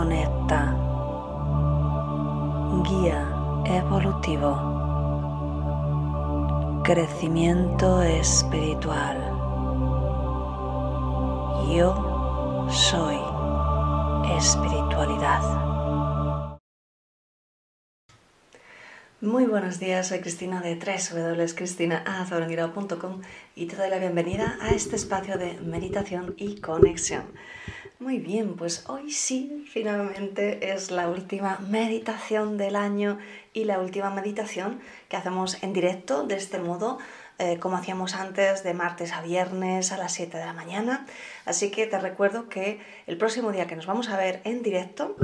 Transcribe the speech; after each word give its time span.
conecta, 0.00 0.60
guía 2.88 3.20
evolutivo, 3.66 4.50
crecimiento 6.82 8.00
espiritual. 8.00 9.18
Yo 11.76 11.90
soy 12.70 13.18
espiritualidad. 14.38 15.42
Muy 19.20 19.44
buenos 19.44 19.78
días, 19.78 20.08
soy 20.08 20.20
Cristina 20.20 20.62
de 20.62 20.76
www.cristinaazoronguirao.com 20.76 23.20
y 23.54 23.66
te 23.66 23.76
doy 23.76 23.90
la 23.90 23.98
bienvenida 23.98 24.56
a 24.62 24.70
este 24.70 24.96
espacio 24.96 25.36
de 25.36 25.60
meditación 25.60 26.32
y 26.38 26.58
conexión. 26.62 27.24
Muy 28.00 28.18
bien, 28.18 28.56
pues 28.56 28.84
hoy 28.88 29.10
sí, 29.10 29.66
finalmente 29.70 30.72
es 30.72 30.90
la 30.90 31.10
última 31.10 31.58
meditación 31.68 32.56
del 32.56 32.74
año 32.74 33.18
y 33.52 33.64
la 33.64 33.78
última 33.78 34.08
meditación 34.08 34.80
que 35.10 35.18
hacemos 35.18 35.62
en 35.62 35.74
directo 35.74 36.22
de 36.22 36.36
este 36.36 36.58
modo, 36.58 36.96
eh, 37.38 37.58
como 37.58 37.76
hacíamos 37.76 38.14
antes, 38.14 38.62
de 38.62 38.72
martes 38.72 39.12
a 39.12 39.20
viernes 39.20 39.92
a 39.92 39.98
las 39.98 40.14
7 40.14 40.38
de 40.38 40.46
la 40.46 40.54
mañana. 40.54 41.06
Así 41.44 41.70
que 41.70 41.86
te 41.86 41.98
recuerdo 41.98 42.48
que 42.48 42.80
el 43.06 43.18
próximo 43.18 43.52
día 43.52 43.66
que 43.66 43.76
nos 43.76 43.84
vamos 43.84 44.08
a 44.08 44.16
ver 44.16 44.40
en 44.44 44.62
directo 44.62 45.14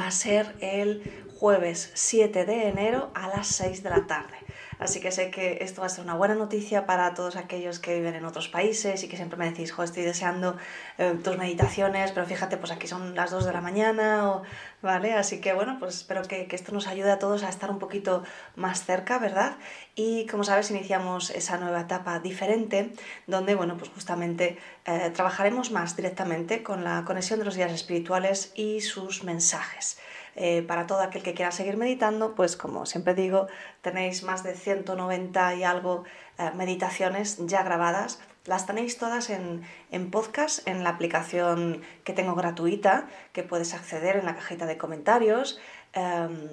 va 0.00 0.06
a 0.06 0.12
ser 0.12 0.54
el 0.60 1.26
jueves 1.36 1.90
7 1.92 2.46
de 2.46 2.68
enero 2.68 3.10
a 3.12 3.28
las 3.28 3.48
6 3.48 3.82
de 3.82 3.90
la 3.90 4.06
tarde. 4.06 4.45
Así 4.78 5.00
que 5.00 5.10
sé 5.10 5.30
que 5.30 5.58
esto 5.62 5.80
va 5.80 5.86
a 5.86 5.90
ser 5.90 6.04
una 6.04 6.14
buena 6.14 6.34
noticia 6.34 6.84
para 6.84 7.14
todos 7.14 7.36
aquellos 7.36 7.78
que 7.78 7.94
viven 7.94 8.14
en 8.14 8.24
otros 8.24 8.48
países 8.48 9.02
y 9.02 9.08
que 9.08 9.16
siempre 9.16 9.38
me 9.38 9.48
decís, 9.50 9.72
jo, 9.72 9.82
estoy 9.82 10.02
deseando 10.02 10.56
eh, 10.98 11.14
tus 11.22 11.38
meditaciones, 11.38 12.12
pero 12.12 12.26
fíjate, 12.26 12.56
pues 12.56 12.72
aquí 12.72 12.86
son 12.86 13.14
las 13.14 13.30
2 13.30 13.46
de 13.46 13.52
la 13.52 13.60
mañana, 13.60 14.30
o, 14.30 14.42
¿vale? 14.82 15.14
Así 15.14 15.40
que 15.40 15.54
bueno, 15.54 15.76
pues 15.78 15.96
espero 15.96 16.22
que, 16.22 16.46
que, 16.46 16.56
esto 16.56 16.72
nos 16.72 16.86
ayude 16.86 17.10
a 17.10 17.18
todos 17.18 17.42
a 17.42 17.48
estar 17.48 17.70
un 17.70 17.78
poquito 17.78 18.22
más 18.54 18.84
cerca, 18.84 19.18
¿verdad? 19.18 19.56
Y 19.94 20.26
como 20.26 20.44
sabes, 20.44 20.70
iniciamos 20.70 21.30
esa 21.30 21.56
nueva 21.56 21.80
etapa 21.80 22.18
diferente, 22.20 22.92
donde, 23.26 23.54
bueno, 23.54 23.76
pues 23.78 23.90
justamente 23.90 24.58
eh, 24.84 25.10
trabajaremos 25.14 25.70
más 25.70 25.96
directamente 25.96 26.62
con 26.62 26.84
la 26.84 27.04
conexión 27.04 27.38
de 27.38 27.44
los 27.44 27.56
guías 27.56 27.72
espirituales 27.72 28.52
y 28.54 28.80
sus 28.82 29.24
mensajes. 29.24 29.98
Eh, 30.38 30.62
para 30.62 30.86
todo 30.86 31.00
aquel 31.00 31.22
que 31.22 31.32
quiera 31.32 31.50
seguir 31.50 31.78
meditando, 31.78 32.34
pues 32.34 32.58
como 32.58 32.84
siempre 32.84 33.14
digo, 33.14 33.46
tenéis 33.80 34.22
más 34.22 34.42
de 34.42 34.54
190 34.54 35.54
y 35.54 35.64
algo 35.64 36.04
eh, 36.38 36.50
meditaciones 36.54 37.38
ya 37.46 37.62
grabadas 37.62 38.20
Las 38.44 38.66
tenéis 38.66 38.98
todas 38.98 39.30
en, 39.30 39.64
podcast, 40.10 40.68
en 40.68 40.84
la 40.84 40.90
aplicación 40.90 41.82
que 42.04 42.12
tengo 42.12 42.34
gratuita, 42.34 43.08
que 43.32 43.42
puedes 43.42 43.74
acceder 43.74 44.16
en 44.16 44.26
la 44.26 44.36
cajita 44.36 44.66
de 44.66 44.76
comentarios. 44.76 45.58
Em, 45.94 46.48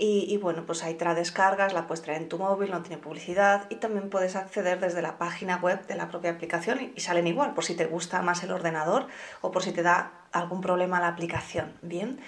y, 0.00 0.36
bueno, 0.36 0.64
pues 0.64 0.84
ahí 0.84 0.94
te 0.94 1.04
la 1.04 1.14
descargas, 1.14 1.72
la 1.72 1.88
puedes 1.88 2.02
traer 2.02 2.22
en 2.22 2.28
tu 2.28 2.38
móvil, 2.38 2.70
no 2.70 2.82
tiene 2.82 2.98
publicidad 3.02 3.66
y 3.68 3.74
también 3.76 4.10
puedes 4.10 4.36
acceder 4.36 4.78
desde 4.78 5.02
la 5.02 5.18
página 5.18 5.56
web 5.56 5.84
de 5.88 5.96
la 5.96 6.08
propia 6.08 6.30
aplicación 6.30 6.92
y 6.94 7.00
salen 7.00 7.26
igual, 7.26 7.52
por 7.52 7.64
si 7.64 7.74
te 7.74 7.84
gusta 7.84 8.22
más 8.22 8.44
el 8.44 8.52
ordenador 8.52 9.08
o 9.40 9.50
por 9.50 9.64
si 9.64 9.72
te 9.72 9.82
da 9.82 10.12
algún 10.30 10.60
problema 10.60 11.00
la 11.00 11.08
aplicación. 11.08 11.72
Bien, 11.82 12.20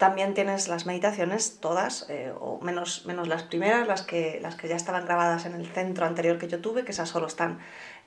también 0.00 0.32
tienes 0.32 0.66
las 0.68 0.86
meditaciones, 0.86 1.58
todas, 1.60 2.08
eh, 2.08 2.32
o 2.40 2.58
menos, 2.62 3.04
menos 3.04 3.28
las 3.28 3.42
primeras, 3.42 3.86
las 3.86 4.00
que, 4.00 4.38
las 4.40 4.54
que 4.54 4.66
ya 4.66 4.74
estaban 4.74 5.04
grabadas 5.04 5.44
en 5.44 5.52
el 5.52 5.66
centro 5.66 6.06
anterior 6.06 6.38
que 6.38 6.48
yo 6.48 6.62
tuve, 6.62 6.86
que 6.86 6.92
esas 6.92 7.10
solo 7.10 7.26
están 7.26 7.58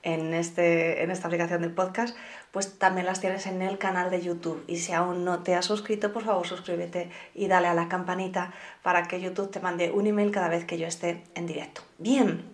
en, 0.02 0.34
este, 0.34 1.04
en 1.04 1.12
esta 1.12 1.28
aplicación 1.28 1.62
del 1.62 1.70
podcast, 1.70 2.16
pues 2.50 2.80
también 2.80 3.06
las 3.06 3.20
tienes 3.20 3.46
en 3.46 3.62
el 3.62 3.78
canal 3.78 4.10
de 4.10 4.20
YouTube. 4.20 4.64
Y 4.66 4.78
si 4.78 4.92
aún 4.92 5.24
no 5.24 5.44
te 5.44 5.54
has 5.54 5.66
suscrito, 5.66 6.12
por 6.12 6.24
favor 6.24 6.44
suscríbete 6.48 7.10
y 7.32 7.46
dale 7.46 7.68
a 7.68 7.74
la 7.74 7.88
campanita 7.88 8.52
para 8.82 9.04
que 9.04 9.20
YouTube 9.20 9.52
te 9.52 9.60
mande 9.60 9.92
un 9.92 10.08
email 10.08 10.32
cada 10.32 10.48
vez 10.48 10.64
que 10.64 10.78
yo 10.78 10.88
esté 10.88 11.22
en 11.36 11.46
directo. 11.46 11.82
Bien, 11.98 12.53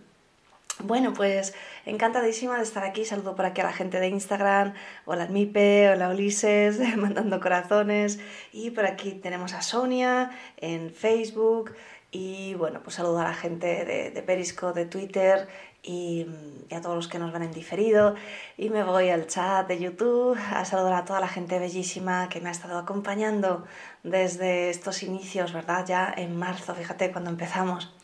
bueno, 0.84 1.12
pues 1.12 1.54
encantadísima 1.86 2.56
de 2.56 2.62
estar 2.62 2.84
aquí. 2.84 3.04
Saludo 3.04 3.34
por 3.34 3.46
aquí 3.46 3.60
a 3.60 3.64
la 3.64 3.72
gente 3.72 4.00
de 4.00 4.08
Instagram. 4.08 4.74
Hola 5.04 5.26
Mipe, 5.26 5.90
hola 5.90 6.08
Ulises, 6.08 6.78
mandando 6.96 7.40
corazones. 7.40 8.18
Y 8.52 8.70
por 8.70 8.86
aquí 8.86 9.12
tenemos 9.12 9.52
a 9.52 9.62
Sonia 9.62 10.30
en 10.56 10.90
Facebook. 10.90 11.72
Y 12.12 12.54
bueno, 12.54 12.80
pues 12.82 12.96
saludo 12.96 13.20
a 13.20 13.24
la 13.24 13.34
gente 13.34 13.84
de, 13.84 14.22
Perisco, 14.22 14.72
de 14.72 14.84
Twitter 14.84 15.46
y, 15.82 16.26
a 16.74 16.80
todos 16.80 16.96
los 16.96 17.08
que 17.08 17.18
nos 17.18 17.32
ven 17.32 17.44
en 17.44 17.52
diferido. 17.52 18.16
Y 18.56 18.70
me 18.70 18.82
voy 18.82 19.10
al 19.10 19.26
chat 19.26 19.68
de 19.68 19.78
YouTube 19.78 20.36
a 20.52 20.64
saludar 20.64 20.94
a 20.94 21.04
toda 21.04 21.20
la 21.20 21.28
gente 21.28 21.58
bellísima 21.58 22.28
que 22.28 22.40
me 22.40 22.48
ha 22.48 22.52
estado 22.52 22.78
acompañando 22.78 23.64
desde 24.02 24.70
estos 24.70 25.02
inicios, 25.02 25.52
¿verdad? 25.52 25.86
Ya 25.86 26.12
en 26.16 26.36
marzo, 26.36 26.74
fíjate, 26.74 27.12
cuando 27.12 27.30
empezamos. 27.30 27.94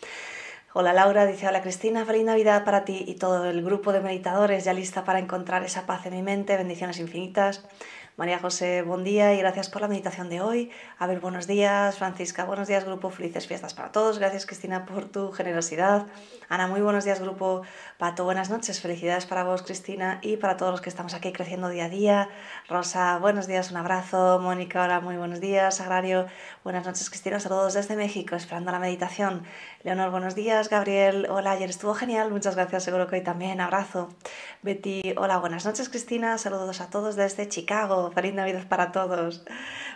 Hola 0.78 0.92
Laura, 0.92 1.25
dice 1.25 1.49
hola 1.49 1.62
Cristina, 1.62 2.04
feliz 2.04 2.23
Navidad 2.23 2.62
para 2.62 2.85
ti 2.85 3.02
y 3.09 3.14
todo 3.14 3.47
el 3.47 3.64
grupo 3.64 3.95
de 3.95 4.02
meditadores 4.02 4.62
ya 4.62 4.75
lista 4.75 5.06
para 5.06 5.18
encontrar 5.18 5.62
esa 5.64 5.87
paz 5.87 6.04
en 6.04 6.12
mi 6.12 6.23
mente, 6.23 6.54
bendiciones 6.54 6.99
infinitas. 6.99 7.64
María 8.16 8.38
José, 8.38 8.80
buen 8.80 9.04
día 9.04 9.35
y 9.35 9.38
gracias 9.38 9.68
por 9.68 9.82
la 9.82 9.88
meditación 9.88 10.30
de 10.30 10.40
hoy. 10.40 10.70
A 10.99 11.06
ver, 11.06 11.20
buenos 11.20 11.46
días. 11.46 11.99
Francisca, 11.99 12.46
buenos 12.46 12.66
días, 12.66 12.87
grupo. 12.87 13.11
Felices 13.11 13.46
fiestas 13.46 13.75
para 13.75 13.92
todos. 13.92 14.18
Gracias, 14.18 14.46
Cristina, 14.46 14.87
por 14.87 15.04
tu 15.04 15.32
generosidad. 15.32 16.06
Ana, 16.49 16.66
muy 16.66 16.80
buenos 16.80 17.04
días, 17.04 17.20
grupo. 17.20 17.61
Pato, 17.99 18.25
buenas 18.25 18.49
noches. 18.49 18.80
Felicidades 18.80 19.26
para 19.26 19.44
vos, 19.44 19.61
Cristina, 19.61 20.18
y 20.23 20.38
para 20.38 20.56
todos 20.56 20.73
los 20.73 20.80
que 20.80 20.88
estamos 20.88 21.12
aquí 21.12 21.30
creciendo 21.30 21.68
día 21.68 21.85
a 21.85 21.88
día. 21.90 22.30
Rosa, 22.70 23.18
buenos 23.18 23.49
días, 23.49 23.70
un 23.70 23.76
abrazo. 23.76 24.38
Mónica, 24.40 24.85
hola, 24.85 25.00
muy 25.00 25.18
buenos 25.18 25.42
días. 25.42 25.82
Agrario, 25.82 26.25
buenas 26.64 26.87
noches, 26.87 27.11
Cristina. 27.11 27.38
Saludos 27.38 27.75
desde 27.75 27.96
México, 27.96 28.35
esperando 28.35 28.73
la 28.73 28.78
meditación. 28.78 29.42
Leonor, 29.82 30.11
buenos 30.11 30.35
días. 30.35 30.70
Gabriel, 30.70 31.26
hola, 31.28 31.50
ayer 31.50 31.68
estuvo 31.68 31.92
genial. 31.92 32.30
Muchas 32.30 32.56
gracias, 32.56 32.85
seguro 32.85 33.08
que 33.08 33.16
hoy 33.16 33.23
también. 33.23 33.61
Abrazo. 33.61 34.08
Betty, 34.62 35.14
hola, 35.18 35.37
buenas 35.37 35.66
noches, 35.66 35.90
Cristina. 35.90 36.38
Saludos 36.38 36.80
a 36.80 36.88
todos 36.88 37.14
desde 37.14 37.46
Chicago. 37.46 38.05
Feliz 38.12 38.34
Navidad 38.34 38.66
para 38.68 38.92
todos. 38.92 39.44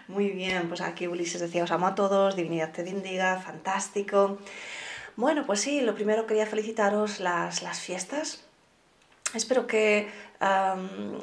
Muy 0.08 0.30
bien, 0.30 0.68
pues 0.68 0.80
aquí 0.80 1.06
Ulises 1.06 1.40
decía, 1.40 1.64
os 1.64 1.70
amo 1.70 1.86
a 1.86 1.94
todos, 1.94 2.36
divinidad 2.36 2.72
te 2.72 2.82
bendiga, 2.82 3.38
fantástico. 3.38 4.38
Bueno, 5.16 5.44
pues 5.46 5.60
sí, 5.60 5.80
lo 5.80 5.94
primero 5.94 6.26
quería 6.26 6.46
felicitaros 6.46 7.20
las, 7.20 7.62
las 7.62 7.80
fiestas. 7.80 8.44
Espero 9.34 9.66
que 9.66 10.08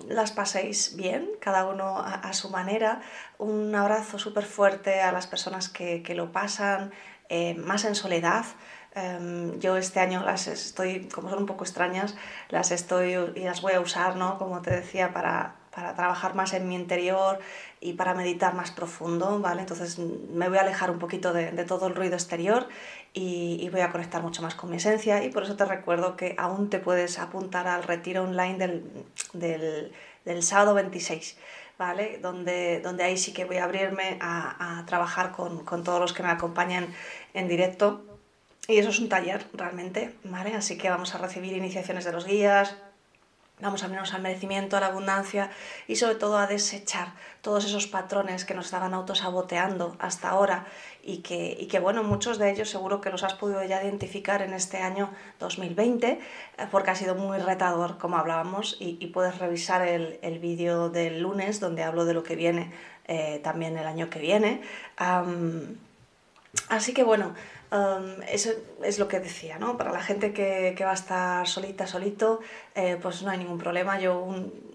las 0.07 0.31
paséis 0.31 0.95
bien, 0.95 1.29
cada 1.39 1.65
uno 1.65 1.97
a, 1.97 2.31
su 2.33 2.49
manera. 2.49 3.01
Un 3.37 3.73
abrazo 3.75 4.19
súper 4.19 4.45
fuerte 4.45 5.01
a 5.01 5.11
las 5.11 5.27
personas 5.27 5.69
que, 5.69 6.03
que 6.03 6.13
lo 6.13 6.31
pasan 6.31 6.91
eh, 7.29 7.55
más 7.55 7.83
en 7.85 7.95
soledad. 7.95 8.45
yo 9.59 9.77
este 9.77 9.99
año 9.99 10.23
las 10.23 10.47
estoy, 10.47 11.07
como 11.09 11.29
son 11.29 11.39
un 11.39 11.45
poco 11.45 11.63
extrañas, 11.63 12.15
las 12.49 12.71
estoy 12.71 13.13
y 13.35 13.41
las 13.41 13.61
voy 13.61 13.73
a 13.73 13.79
usar, 13.79 14.15
¿no? 14.15 14.37
Como 14.37 14.61
te 14.61 14.71
decía, 14.71 15.13
para, 15.13 15.55
para 15.77 15.93
trabajar 15.93 16.33
más 16.33 16.53
en 16.53 16.67
mi 16.67 16.73
interior 16.73 17.37
y 17.79 17.93
para 17.93 18.15
meditar 18.15 18.55
más 18.55 18.71
profundo, 18.71 19.39
¿vale? 19.39 19.61
Entonces 19.61 19.99
me 19.99 20.49
voy 20.49 20.57
a 20.57 20.61
alejar 20.61 20.89
un 20.89 20.97
poquito 20.97 21.33
de, 21.33 21.51
todo 21.65 21.85
el 21.85 21.93
ruido 21.93 22.15
exterior 22.15 22.67
y, 23.13 23.69
voy 23.69 23.81
a 23.81 23.91
conectar 23.91 24.23
mucho 24.23 24.41
más 24.41 24.55
con 24.55 24.71
mi 24.71 24.77
esencia 24.77 25.23
y 25.23 25.29
por 25.29 25.43
eso 25.43 25.55
te 25.55 25.65
recuerdo 25.65 26.17
que 26.17 26.33
aún 26.39 26.71
te 26.71 26.79
puedes 26.79 27.19
apuntar 27.19 27.67
al 27.67 27.83
retiro 27.83 28.23
online 28.23 28.81
del, 29.33 30.41
sábado 30.41 30.73
26. 30.73 31.37
¿Vale? 31.77 32.17
Donde, 32.23 32.81
donde 32.81 33.03
ahí 33.03 33.15
sí 33.15 33.31
que 33.31 33.45
voy 33.45 33.57
a 33.57 33.65
abrirme 33.65 34.17
a, 34.19 34.83
trabajar 34.87 35.31
con, 35.31 35.63
con, 35.63 35.83
todos 35.83 35.99
los 35.99 36.11
que 36.11 36.23
me 36.23 36.29
acompañan 36.29 36.87
en 37.35 37.47
directo. 37.47 38.03
Y 38.67 38.79
eso 38.79 38.89
es 38.89 38.97
un 38.97 39.09
taller 39.09 39.45
realmente, 39.53 40.15
¿vale? 40.23 40.55
Así 40.55 40.75
que 40.75 40.89
vamos 40.89 41.13
a 41.13 41.19
recibir 41.19 41.53
iniciaciones 41.53 42.03
de 42.03 42.13
los 42.13 42.25
guías, 42.25 42.75
Vamos 43.59 43.81
a 43.81 43.87
abrirnos 43.87 44.13
al 44.13 44.21
merecimiento, 44.21 44.77
a 44.77 44.79
la 44.79 44.87
abundancia 44.87 45.49
y 45.87 45.95
sobre 45.95 46.13
todo 46.13 46.37
a 46.37 46.45
desechar 46.45 47.13
todos 47.41 47.65
esos 47.65 47.87
patrones 47.87 48.45
que 48.45 48.53
nos 48.53 48.65
estaban 48.65 48.93
autosaboteando 48.93 49.95
hasta 49.97 50.29
ahora 50.29 50.67
y 51.01 51.19
que, 51.19 51.57
y 51.59 51.65
que, 51.65 51.79
bueno, 51.79 52.03
muchos 52.03 52.37
de 52.37 52.51
ellos 52.51 52.69
seguro 52.69 53.01
que 53.01 53.09
los 53.09 53.23
has 53.23 53.33
podido 53.33 53.63
ya 53.63 53.81
identificar 53.81 54.43
en 54.43 54.53
este 54.53 54.77
año 54.77 55.09
2020 55.39 56.07
eh, 56.07 56.19
porque 56.69 56.91
ha 56.91 56.95
sido 56.95 57.15
muy 57.15 57.39
retador, 57.39 57.97
como 57.97 58.17
hablábamos, 58.17 58.77
y, 58.79 58.93
puedes 59.07 59.39
revisar 59.39 59.87
el, 59.87 60.19
el 60.21 60.37
vídeo 60.37 60.89
del 60.89 61.21
lunes 61.21 61.59
donde 61.59 61.81
hablo 61.81 62.05
de 62.05 62.13
lo 62.13 62.21
que 62.21 62.35
viene 62.35 62.71
eh, 63.09 63.39
también 63.41 63.77
el 63.77 63.87
año 63.87 64.09
que 64.09 64.19
viene. 64.19 64.61
así 66.69 66.93
que 66.93 67.03
bueno, 67.03 67.33
eso 68.29 68.51
es 68.83 68.97
lo 68.97 69.07
que 69.07 69.19
decía, 69.19 69.59
¿no? 69.59 69.77
Para 69.77 69.91
la 69.91 70.01
gente 70.01 70.31
que, 70.31 70.75
va 70.81 70.91
a 70.91 70.93
estar 70.93 71.47
solita, 71.47 71.85
solito, 71.85 72.39
eh, 72.75 72.97
pues 73.01 73.23
no 73.23 73.31
hay 73.31 73.37
ningún 73.37 73.57
problema. 73.57 73.99
Yo 73.99 74.25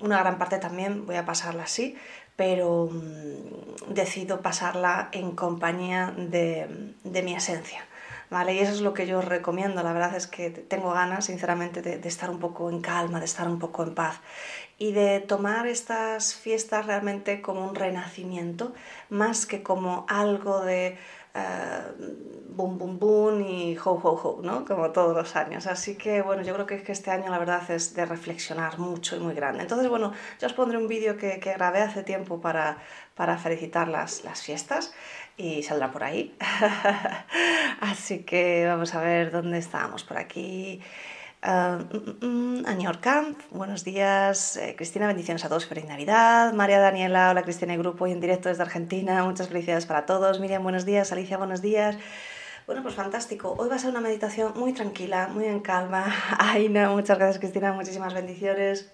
una 0.01 0.19
gran 0.19 0.39
parte 0.39 0.59
también 0.59 1.07
voy 1.07 1.17
a 1.17 1.25
pasarla 1.25 1.63
así, 1.63 1.97
pero 2.37 2.91
mm, 2.93 3.93
decido 3.95 4.43
pasarla 4.43 5.09
en 5.13 5.33
compañía 5.33 6.13
de, 6.17 6.93
mi 7.05 7.35
esencia. 7.35 7.87
¿Vale? 8.29 8.55
Y 8.55 8.61
eso 8.61 8.73
es 8.73 8.81
lo 8.81 8.95
que 8.95 9.07
yo 9.07 9.21
recomiendo. 9.21 9.83
La 9.83 9.93
verdad 9.93 10.17
es 10.17 10.27
que 10.27 10.49
tengo 10.49 10.93
ganas, 10.93 11.27
sinceramente, 11.27 11.83
de, 11.83 11.99
de 11.99 12.09
estar 12.09 12.31
un 12.31 12.39
poco 12.41 12.71
en 12.71 12.81
calma, 12.81 13.19
de 13.19 13.27
estar 13.27 13.47
un 13.47 13.59
poco 13.59 13.83
en 13.83 13.95
paz 13.95 14.21
y 14.79 14.93
de 14.93 15.21
tomar 15.21 15.67
estas 15.67 16.35
fiestas 16.35 16.87
realmente 16.87 17.41
como 17.41 17.65
un 17.69 17.75
renacimiento, 17.75 18.73
más 19.11 19.47
que 19.47 19.63
como 19.63 20.07
algo 20.09 20.63
de 20.63 20.99
uh, 21.35 22.03
boom, 22.55 22.79
boom, 22.79 22.99
boom 22.99 23.41
y 23.43 23.77
ho, 23.77 23.93
ho, 23.93 24.11
ho, 24.11 24.43
¿no? 24.43 24.65
Como 24.65 24.91
todos 24.91 25.15
los 25.17 25.37
años. 25.37 25.67
Así 25.67 25.97
que, 25.97 26.23
bueno, 26.23 26.43
yo 26.43 26.55
creo 26.55 26.67
que, 26.67 26.83
que 26.83 26.93
este 26.93 27.11
año 27.11 27.31
la 27.31 27.39
verdad 27.39 27.71
es 27.71 27.95
de 27.95 28.05
reflexionar 28.07 28.79
mucho 28.79 29.17
y 29.17 29.21
muy 29.21 29.35
grande. 29.35 29.63
Entonces, 29.63 29.89
bueno, 29.89 30.13
yo 30.41 30.47
os 30.47 30.53
pondré 30.53 30.79
un 30.79 30.89
vídeo 30.89 31.17
que, 31.17 31.41
que 31.41 31.53
grabé 31.55 31.81
hace 31.81 32.03
tiempo 32.03 32.41
para, 32.41 32.79
para 33.15 33.39
felicitar 33.39 33.89
las, 33.89 34.25
las 34.25 34.43
fiestas 34.43 34.93
y 35.37 35.63
saldrá 35.63 35.91
por 35.91 36.05
ahí. 36.05 36.37
Así 37.81 38.21
que 38.25 38.67
vamos 38.67 38.95
a 38.95 39.01
ver 39.01 39.31
dónde 39.31 39.59
estamos. 39.59 40.05
Por 40.05 40.19
aquí. 40.19 40.81
Uh, 41.45 41.83
mm, 42.25 42.65
Camp, 43.01 43.37
buenos 43.51 43.83
días. 43.83 44.57
Eh, 44.57 44.77
Cristina, 44.77 45.09
bendiciones 45.09 45.45
a 45.45 45.49
todos, 45.49 45.67
feliz 45.67 45.85
Navidad. 45.87 46.53
María 46.53 46.79
Daniela, 46.79 47.31
hola 47.31 47.43
Cristina 47.43 47.75
y 47.75 47.79
grupo 47.79 48.07
y 48.07 48.13
en 48.13 48.21
directo 48.21 48.49
desde 48.49 48.63
Argentina, 48.63 49.25
muchas 49.25 49.49
felicidades 49.49 49.85
para 49.85 50.07
todos. 50.07 50.39
Miriam, 50.39 50.63
buenos 50.63 50.85
días. 50.85 51.11
Alicia, 51.11 51.39
buenos 51.39 51.61
días. 51.61 51.99
Bueno, 52.65 52.85
pues 52.85 52.95
fantástico. 52.95 53.57
Hoy 53.59 53.69
va 53.69 53.75
a 53.75 53.79
ser 53.81 53.91
una 53.91 54.01
meditación 54.01 54.53
muy 54.55 54.73
tranquila, 54.73 55.31
muy 55.35 55.47
en 55.47 55.59
calma. 55.59 56.15
Aina, 56.39 56.89
muchas 56.91 57.19
gracias 57.19 57.41
Cristina, 57.41 57.73
muchísimas 57.73 58.15
bendiciones. 58.15 58.93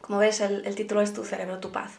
Como 0.00 0.20
ves, 0.20 0.40
el, 0.40 0.64
el 0.64 0.74
título 0.74 1.02
es 1.02 1.12
Tu 1.12 1.24
cerebro, 1.24 1.58
tu 1.58 1.70
paz. 1.70 1.92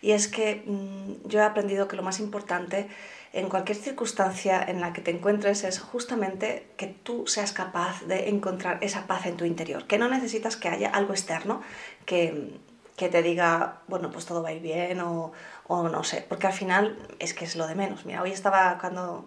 Y 0.00 0.10
es 0.10 0.26
que 0.26 0.64
mm, 0.66 1.28
yo 1.28 1.38
he 1.38 1.44
aprendido 1.44 1.86
que 1.86 1.94
lo 1.94 2.02
más 2.02 2.18
importante 2.18 2.88
en 3.32 3.48
cualquier 3.48 3.78
circunstancia 3.78 4.62
en 4.62 4.80
la 4.80 4.92
que 4.92 5.00
te 5.00 5.10
encuentres 5.10 5.64
es 5.64 5.80
justamente 5.80 6.68
que 6.76 6.86
tú 6.86 7.26
seas 7.26 7.52
capaz 7.52 8.02
de 8.02 8.28
encontrar 8.28 8.78
esa 8.82 9.06
paz 9.06 9.26
en 9.26 9.36
tu 9.36 9.44
interior, 9.46 9.86
que 9.86 9.96
no 9.96 10.08
necesitas 10.08 10.56
que 10.56 10.68
haya 10.68 10.90
algo 10.90 11.14
externo 11.14 11.62
que, 12.04 12.58
que 12.96 13.08
te 13.08 13.22
diga, 13.22 13.80
bueno, 13.88 14.10
pues 14.10 14.26
todo 14.26 14.42
va 14.42 14.50
a 14.50 14.52
ir 14.52 14.60
bien 14.60 15.00
o, 15.00 15.32
o, 15.66 15.88
no 15.88 16.04
sé, 16.04 16.24
porque 16.28 16.46
al 16.46 16.52
final 16.52 16.98
es 17.18 17.32
que 17.32 17.46
es 17.46 17.56
lo 17.56 17.66
de 17.66 17.74
menos. 17.74 18.04
Mira, 18.04 18.20
hoy 18.20 18.32
estaba 18.32 18.76
cuando, 18.78 19.24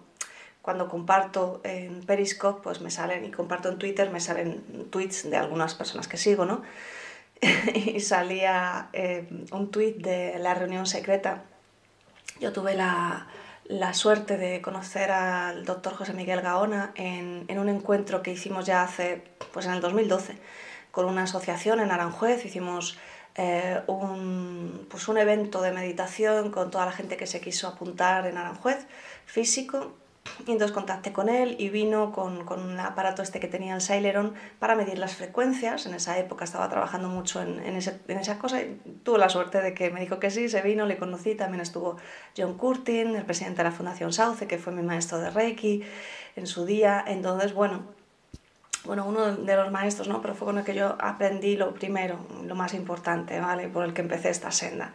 cuando 0.61 0.87
comparto 0.87 1.61
en 1.63 2.01
Periscope, 2.05 2.61
pues 2.61 2.81
me 2.81 2.91
salen, 2.91 3.25
y 3.25 3.31
comparto 3.31 3.69
en 3.69 3.79
Twitter, 3.79 4.11
me 4.11 4.19
salen 4.19 4.87
tweets 4.91 5.31
de 5.31 5.37
algunas 5.37 5.73
personas 5.73 6.07
que 6.07 6.17
sigo, 6.17 6.45
¿no? 6.45 6.61
y 7.73 7.99
salía 8.01 8.89
eh, 8.93 9.27
un 9.51 9.71
tweet 9.71 9.95
de 9.95 10.37
la 10.37 10.53
reunión 10.53 10.85
secreta. 10.85 11.43
Yo 12.39 12.53
tuve 12.53 12.75
la, 12.75 13.27
la 13.67 13.93
suerte 13.93 14.37
de 14.37 14.61
conocer 14.61 15.11
al 15.11 15.65
doctor 15.65 15.95
José 15.95 16.13
Miguel 16.13 16.41
Gaona 16.41 16.91
en, 16.95 17.45
en, 17.47 17.59
un 17.59 17.69
encuentro 17.69 18.21
que 18.21 18.31
hicimos 18.31 18.65
ya 18.65 18.83
hace, 18.83 19.23
pues 19.53 19.65
en 19.65 19.73
el 19.73 19.81
2012, 19.81 20.37
con 20.91 21.05
una 21.05 21.23
asociación 21.23 21.79
en 21.79 21.91
Aranjuez, 21.91 22.45
hicimos 22.45 22.97
eh, 23.35 23.81
un, 23.87 24.87
pues 24.89 25.07
un 25.07 25.17
evento 25.17 25.61
de 25.61 25.71
meditación 25.71 26.51
con 26.51 26.71
toda 26.71 26.85
la 26.85 26.93
gente 26.93 27.17
que 27.17 27.27
se 27.27 27.41
quiso 27.41 27.67
apuntar 27.67 28.25
en 28.27 28.37
Aranjuez, 28.37 28.87
físico, 29.25 29.93
y 30.47 30.51
entonces 30.51 30.73
contacté 30.73 31.11
con 31.11 31.29
él 31.29 31.55
y 31.59 31.69
vino 31.69 32.11
con, 32.11 32.45
con 32.45 32.61
un 32.61 32.79
aparato 32.79 33.21
este 33.21 33.39
que 33.39 33.47
tenía 33.47 33.73
el 33.73 33.81
Saileron 33.81 34.33
para 34.59 34.75
medir 34.75 34.97
las 34.97 35.15
frecuencias. 35.15 35.85
En 35.85 35.93
esa 35.93 36.17
época 36.19 36.45
estaba 36.45 36.69
trabajando 36.69 37.09
mucho 37.09 37.41
en, 37.41 37.59
en, 37.59 37.75
ese, 37.75 37.99
en 38.07 38.17
esa 38.17 38.37
cosa 38.37 38.61
y 38.61 38.79
tuve 39.03 39.17
la 39.17 39.29
suerte 39.29 39.61
de 39.61 39.73
que 39.73 39.89
me 39.89 40.01
dijo 40.01 40.19
que 40.19 40.29
sí, 40.29 40.49
se 40.49 40.61
vino, 40.61 40.85
le 40.85 40.97
conocí. 40.97 41.35
También 41.35 41.61
estuvo 41.61 41.97
John 42.37 42.57
Curtin, 42.57 43.15
el 43.15 43.25
presidente 43.25 43.57
de 43.57 43.69
la 43.69 43.71
Fundación 43.71 44.13
Sauce, 44.13 44.47
que 44.47 44.57
fue 44.57 44.73
mi 44.73 44.83
maestro 44.83 45.19
de 45.19 45.29
Reiki 45.29 45.83
en 46.35 46.47
su 46.47 46.65
día. 46.65 47.03
Entonces, 47.07 47.53
bueno, 47.53 47.83
bueno, 48.85 49.05
uno 49.05 49.35
de 49.35 49.55
los 49.55 49.71
maestros, 49.71 50.07
¿no? 50.07 50.21
Pero 50.21 50.35
fue 50.35 50.45
con 50.45 50.57
el 50.57 50.63
que 50.63 50.75
yo 50.75 50.95
aprendí 50.99 51.55
lo 51.55 51.73
primero, 51.73 52.19
lo 52.43 52.55
más 52.55 52.73
importante, 52.73 53.39
¿vale? 53.39 53.67
Por 53.67 53.85
el 53.85 53.93
que 53.93 54.01
empecé 54.01 54.29
esta 54.29 54.51
senda. 54.51 54.93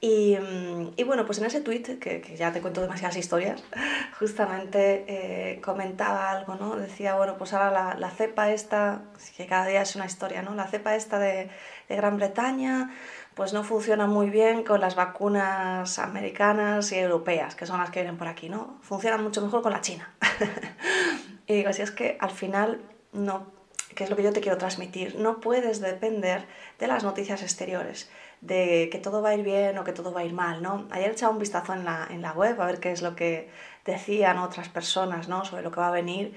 Y, 0.00 0.36
mm, 0.38 0.92
y, 0.96 1.04
bueno, 1.04 1.26
pues 1.26 1.38
en 1.38 1.44
ese 1.44 1.60
tweet, 1.60 1.82
que, 1.98 2.22
que, 2.22 2.36
ya 2.36 2.52
te 2.52 2.62
cuento 2.62 2.80
demasiadas 2.80 3.16
historias, 3.18 3.62
justamente 4.18 5.04
eh, 5.06 5.60
comentaba 5.60 6.30
algo, 6.30 6.54
¿no? 6.54 6.76
Decía, 6.76 7.16
bueno, 7.16 7.36
pues 7.36 7.52
ahora 7.52 7.70
la, 7.70 7.94
la, 7.94 8.10
cepa 8.10 8.50
esta, 8.50 9.02
que 9.36 9.46
cada 9.46 9.66
día 9.66 9.82
es 9.82 9.94
una 9.96 10.06
historia, 10.06 10.40
¿no? 10.40 10.54
La 10.54 10.66
cepa 10.66 10.96
esta 10.96 11.18
de, 11.18 11.50
de, 11.88 11.96
Gran 11.96 12.16
Bretaña, 12.16 12.90
pues 13.34 13.52
no 13.52 13.62
funciona 13.62 14.06
muy 14.06 14.30
bien 14.30 14.64
con 14.64 14.80
las 14.80 14.94
vacunas 14.94 15.98
americanas 15.98 16.92
y 16.92 16.98
europeas, 16.98 17.54
que 17.54 17.66
son 17.66 17.78
las 17.78 17.90
que 17.90 18.00
vienen 18.00 18.16
por 18.16 18.28
aquí, 18.28 18.48
¿no? 18.48 18.78
Funciona 18.80 19.18
mucho 19.18 19.42
mejor 19.42 19.60
con 19.60 19.72
la 19.72 19.82
China. 19.82 20.14
y 21.46 21.56
digo, 21.56 21.74
si 21.74 21.82
es 21.82 21.90
que 21.90 22.16
al 22.20 22.30
final 22.30 22.80
no, 23.12 23.52
que 23.94 24.04
es 24.04 24.10
lo 24.10 24.16
que 24.16 24.22
yo 24.22 24.32
te 24.32 24.40
quiero 24.40 24.56
transmitir, 24.56 25.16
no 25.16 25.40
puedes 25.40 25.80
depender 25.80 26.46
de 26.78 26.86
las 26.86 27.04
noticias 27.04 27.42
exteriores 27.42 28.10
de 28.40 28.88
que 28.90 28.98
todo 28.98 29.22
va 29.22 29.30
a 29.30 29.34
ir 29.34 29.44
bien 29.44 29.76
o 29.78 29.84
que 29.84 29.92
todo 29.92 30.12
va 30.12 30.20
a 30.20 30.24
ir 30.24 30.32
mal, 30.32 30.62
¿no? 30.62 30.86
Ayer 30.90 31.10
echaba 31.10 31.32
un 31.32 31.38
vistazo 31.38 31.74
en 31.74 31.84
la, 31.84 32.06
en 32.10 32.22
la 32.22 32.32
web 32.32 32.60
a 32.60 32.66
ver 32.66 32.80
qué 32.80 32.92
es 32.92 33.02
lo 33.02 33.14
que 33.14 33.50
decían 33.84 34.38
otras 34.38 34.68
personas, 34.68 35.28
¿no? 35.28 35.44
Sobre 35.44 35.62
lo 35.62 35.70
que 35.70 35.80
va 35.80 35.88
a 35.88 35.92
venir. 35.92 36.36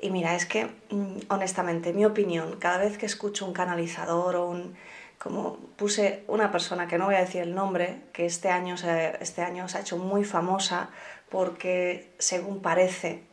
Y 0.00 0.10
mira, 0.10 0.34
es 0.34 0.46
que, 0.46 0.66
mm, 0.90 1.18
honestamente, 1.28 1.92
mi 1.92 2.04
opinión, 2.04 2.56
cada 2.58 2.78
vez 2.78 2.98
que 2.98 3.06
escucho 3.06 3.46
un 3.46 3.52
canalizador 3.52 4.36
o 4.36 4.46
un... 4.48 4.76
Como 5.18 5.56
puse 5.76 6.22
una 6.28 6.52
persona, 6.52 6.86
que 6.86 6.96
no 6.96 7.06
voy 7.06 7.16
a 7.16 7.20
decir 7.20 7.42
el 7.42 7.52
nombre, 7.52 8.02
que 8.12 8.24
este 8.24 8.50
año 8.50 8.76
se, 8.76 9.16
este 9.20 9.42
año 9.42 9.68
se 9.68 9.78
ha 9.78 9.80
hecho 9.80 9.98
muy 9.98 10.24
famosa 10.24 10.90
porque, 11.28 12.12
según 12.18 12.62
parece, 12.62 13.24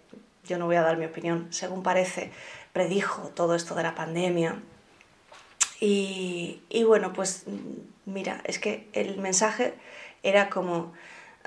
yo 0.46 0.58
no 0.58 0.66
voy 0.66 0.78
a 0.78 0.82
dar 0.82 0.98
mi 0.98 1.06
opinión, 1.06 1.48
según 1.52 1.84
parece, 1.84 2.32
predijo 2.74 3.30
todo 3.30 3.54
esto 3.54 3.76
de 3.76 3.84
la 3.84 3.94
pandemia. 3.94 4.64
Y, 5.88 6.84
bueno, 6.84 7.14
pues 7.14 7.46
mira, 8.06 8.42
es 8.46 8.58
que 8.58 8.90
el 8.94 9.18
mensaje 9.20 9.76
era 10.24 10.50
como, 10.50 10.94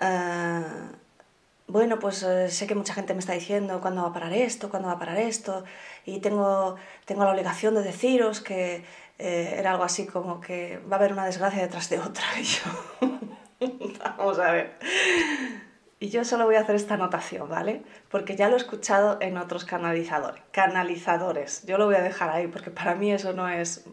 uh, 0.01 0.97
bueno, 1.67 1.99
pues 1.99 2.23
uh, 2.23 2.49
sé 2.49 2.69
que 2.69 2.77
mucha 2.77 2.95
gente 2.95 3.15
me 3.15 3.21
está 3.21 3.33
diciendo 3.33 3.81
cuándo 3.81 4.03
va 4.03 4.11
a 4.11 4.13
parar 4.13 4.33
esto, 4.33 4.71
cuándo 4.71 4.87
va 4.87 4.95
a 4.95 4.99
parar 5.01 5.19
esto, 5.19 5.65
y 6.07 6.21
tengo, 6.21 6.77
tengo 7.05 7.25
la 7.25 7.33
obligación 7.33 7.75
de 7.75 7.83
deciros 7.83 8.41
que 8.41 8.85
eh, 9.19 9.55
era 9.59 9.73
algo 9.73 9.83
así 9.83 10.07
como 10.07 10.41
que 10.41 10.79
va 10.91 10.97
a 10.97 10.99
haber 11.01 11.13
una 11.13 11.27
desgracia 11.27 11.61
detrás 11.61 11.91
de 11.91 11.99
otra. 11.99 12.25
Y 13.61 13.65
yo, 13.65 13.99
vamos 14.17 14.39
a 14.39 14.53
ver. 14.53 14.79
Y 15.99 16.11
yo 16.11 16.25
solo 16.25 16.45
voy 16.45 16.55
a 16.55 16.61
hacer 16.61 16.77
esta 16.77 16.95
anotación, 16.95 17.49
¿vale? 17.49 17.83
Porque 18.09 18.37
ya 18.37 18.49
lo 18.49 18.55
he 18.55 18.59
escuchado 18.59 19.19
en 19.21 19.37
otros 19.37 19.65
canalizadores. 19.65 20.41
Canalizadores. 20.53 21.67
Yo 21.67 21.77
lo 21.77 21.87
voy 21.87 21.97
a 21.97 22.03
dejar 22.03 22.31
ahí 22.31 22.47
porque 22.47 22.71
para 22.71 22.95
mí 22.95 23.11
eso 23.11 23.33
no 23.33 23.49
es 23.49 23.85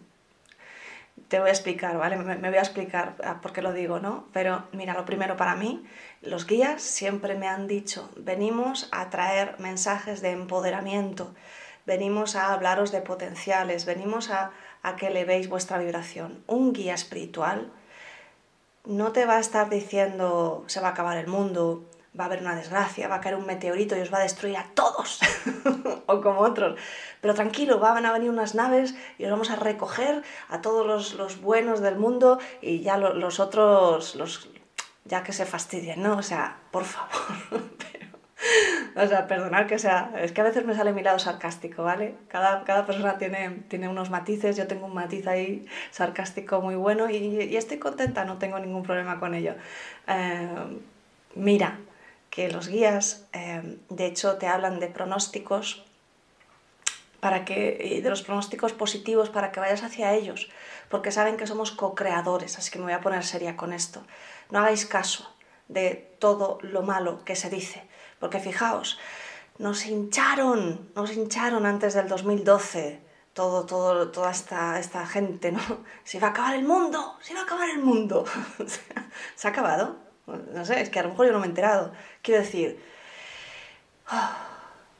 te 1.27 1.39
voy 1.39 1.49
a 1.49 1.51
explicar, 1.51 1.97
¿vale? 1.97 2.17
Me, 2.17 2.35
voy 2.49 2.57
a 2.57 2.61
explicar 2.61 3.15
por 3.41 3.51
qué 3.51 3.61
lo 3.61 3.73
digo, 3.73 3.99
¿no? 3.99 4.25
Pero 4.31 4.63
mira, 4.71 4.93
lo 4.93 5.05
primero 5.05 5.37
para 5.37 5.55
mí, 5.55 5.83
los 6.21 6.45
guías 6.45 6.81
siempre 6.81 7.35
me 7.35 7.47
han 7.47 7.67
dicho, 7.67 8.09
venimos 8.15 8.89
a 8.91 9.09
traer 9.09 9.55
mensajes 9.59 10.21
de 10.21 10.31
empoderamiento, 10.31 11.33
venimos 11.85 12.35
a 12.35 12.53
hablaros 12.53 12.91
de 12.91 13.01
potenciales, 13.01 13.85
venimos 13.85 14.29
a, 14.29 14.51
a 14.83 14.95
que 14.95 15.09
le 15.09 15.25
veis 15.25 15.49
vuestra 15.49 15.77
vibración. 15.77 16.43
Un 16.47 16.73
guía 16.73 16.93
espiritual 16.93 17.71
no 18.85 19.11
te 19.11 19.25
va 19.25 19.37
a 19.37 19.39
estar 19.39 19.69
diciendo 19.69 20.63
se 20.67 20.79
va 20.79 20.89
a 20.89 20.91
acabar 20.91 21.17
el 21.17 21.27
mundo, 21.27 21.83
va 22.17 22.25
a 22.25 22.27
haber 22.27 22.41
una 22.41 22.55
desgracia, 22.55 23.07
va 23.07 23.15
a 23.15 23.21
caer 23.21 23.35
un 23.35 23.45
meteorito 23.45 23.95
y 23.97 24.01
os 24.01 24.13
va 24.13 24.19
a 24.19 24.23
destruir 24.23 24.57
a 24.57 24.65
todos, 24.73 25.19
o 26.05 26.21
como 26.21 26.41
otros. 26.41 26.79
Pero 27.21 27.33
tranquilo, 27.33 27.79
van 27.79 28.05
a 28.05 28.13
venir 28.13 28.29
unas 28.29 28.55
naves 28.55 28.95
y 29.17 29.25
os 29.25 29.31
vamos 29.31 29.49
a 29.49 29.55
recoger 29.55 30.23
a 30.49 30.61
todos 30.61 30.85
los, 30.85 31.13
los 31.15 31.41
buenos 31.41 31.81
del 31.81 31.97
mundo 31.97 32.39
y 32.61 32.81
ya 32.81 32.97
los, 32.97 33.39
otros, 33.39 34.15
los, 34.15 34.49
ya 35.03 35.23
que 35.23 35.33
se 35.33 35.45
fastidien, 35.45 36.01
¿no? 36.01 36.17
O 36.17 36.23
sea, 36.23 36.57
por 36.71 36.85
favor. 36.85 37.11
o 38.95 39.07
sea, 39.07 39.27
perdonar 39.27 39.67
que 39.67 39.79
sea, 39.79 40.11
es 40.17 40.31
que 40.31 40.41
a 40.41 40.45
veces 40.45 40.65
me 40.65 40.75
sale 40.75 40.93
mi 40.93 41.03
lado 41.03 41.19
sarcástico, 41.19 41.83
¿vale? 41.83 42.15
Cada, 42.29 42.63
cada 42.63 42.85
persona 42.85 43.17
tiene, 43.17 43.63
tiene 43.67 43.89
unos 43.89 44.09
matices, 44.09 44.55
yo 44.55 44.67
tengo 44.67 44.85
un 44.85 44.93
matiz 44.93 45.27
ahí 45.27 45.65
sarcástico 45.91 46.61
muy 46.61 46.75
bueno 46.75 47.09
y, 47.09 47.15
y 47.15 47.57
estoy 47.57 47.77
contenta, 47.77 48.23
no 48.23 48.37
tengo 48.37 48.59
ningún 48.59 48.83
problema 48.83 49.19
con 49.19 49.35
ello. 49.35 49.55
Eh, 50.07 50.47
mira, 51.35 51.79
que 52.35 52.49
los 52.49 52.67
guías, 52.67 53.25
eh, 53.31 53.79
de 53.87 54.05
hecho, 54.05 54.35
te 54.35 54.47
hablan 54.47 54.81
de 54.81 54.87
pronósticos 54.87 55.85
para 57.21 57.45
que, 57.45 58.01
de 58.03 58.09
los 58.09 58.23
pronósticos 58.23 58.73
positivos 58.73 59.29
para 59.29 59.53
que 59.53 59.61
vayas 59.61 59.83
hacia 59.83 60.13
ellos, 60.13 60.49
porque 60.89 61.13
saben 61.13 61.37
que 61.37 61.47
somos 61.47 61.71
co-creadores, 61.71 62.57
así 62.57 62.71
que 62.71 62.77
me 62.77 62.83
voy 62.85 62.93
a 62.93 62.99
poner 62.99 63.23
seria 63.23 63.55
con 63.55 63.71
esto. 63.71 64.03
No 64.51 64.59
hagáis 64.59 64.85
caso 64.85 65.33
de 65.69 66.13
todo 66.19 66.59
lo 66.61 66.81
malo 66.83 67.23
que 67.23 67.37
se 67.37 67.49
dice, 67.49 67.87
porque 68.19 68.41
fijaos, 68.41 68.99
nos 69.57 69.85
hincharon, 69.85 70.91
nos 70.93 71.13
hincharon 71.13 71.65
antes 71.65 71.93
del 71.93 72.09
2012, 72.09 72.99
todo, 73.33 73.65
todo, 73.65 74.11
toda 74.11 74.31
esta, 74.31 74.77
esta 74.77 75.07
gente, 75.07 75.53
¿no? 75.53 75.61
Se 76.03 76.19
va 76.19 76.27
a 76.27 76.29
acabar 76.31 76.55
el 76.55 76.65
mundo, 76.65 77.15
se 77.21 77.33
va 77.33 77.39
a 77.39 77.43
acabar 77.43 77.69
el 77.69 77.79
mundo. 77.79 78.25
¿Se 79.35 79.47
ha 79.47 79.51
acabado? 79.51 80.04
No 80.27 80.65
sé, 80.65 80.81
es 80.81 80.89
que 80.89 80.99
a 80.99 81.03
lo 81.03 81.09
mejor 81.09 81.27
yo 81.27 81.31
no 81.31 81.39
me 81.39 81.45
he 81.45 81.49
enterado. 81.49 81.91
Quiero 82.21 82.41
decir, 82.41 82.83
oh, 84.11 84.29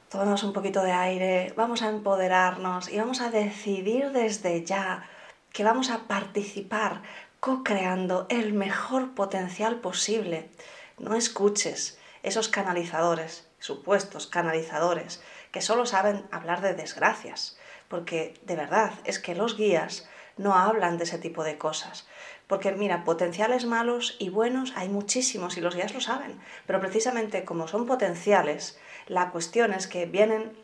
tomamos 0.09 0.43
un 0.43 0.53
poquito 0.53 0.83
de 0.83 0.91
aire, 0.91 1.53
vamos 1.55 1.81
a 1.81 1.89
empoderarnos 1.89 2.89
y 2.89 2.97
vamos 2.97 3.21
a 3.21 3.31
decidir 3.31 4.11
desde 4.11 4.63
ya 4.63 5.09
que 5.51 5.63
vamos 5.63 5.89
a 5.89 6.07
participar 6.07 7.01
co-creando 7.39 8.25
el 8.29 8.53
mejor 8.53 9.15
potencial 9.15 9.77
posible. 9.77 10.49
No 10.97 11.15
escuches 11.15 11.97
esos 12.23 12.49
canalizadores, 12.49 13.47
supuestos 13.59 14.27
canalizadores, 14.27 15.21
que 15.51 15.61
solo 15.61 15.85
saben 15.85 16.25
hablar 16.31 16.61
de 16.61 16.73
desgracias, 16.73 17.57
porque 17.87 18.33
de 18.43 18.55
verdad 18.55 18.93
es 19.05 19.19
que 19.19 19.35
los 19.35 19.55
guías 19.57 20.09
no 20.37 20.55
hablan 20.55 20.97
de 20.97 21.05
ese 21.05 21.17
tipo 21.17 21.43
de 21.43 21.57
cosas. 21.57 22.07
Porque 22.47 22.71
mira, 22.71 23.03
potenciales 23.03 23.65
malos 23.65 24.15
y 24.19 24.29
buenos 24.29 24.73
hay 24.75 24.89
muchísimos 24.89 25.57
y 25.57 25.61
los 25.61 25.75
guías 25.75 25.93
lo 25.93 26.01
saben, 26.01 26.39
pero 26.67 26.79
precisamente 26.79 27.43
como 27.43 27.67
son 27.67 27.85
potenciales, 27.85 28.79
la 29.07 29.31
cuestión 29.31 29.73
es 29.73 29.87
que 29.87 30.05
vienen 30.05 30.55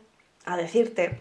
a 0.44 0.56
decirte 0.56 1.20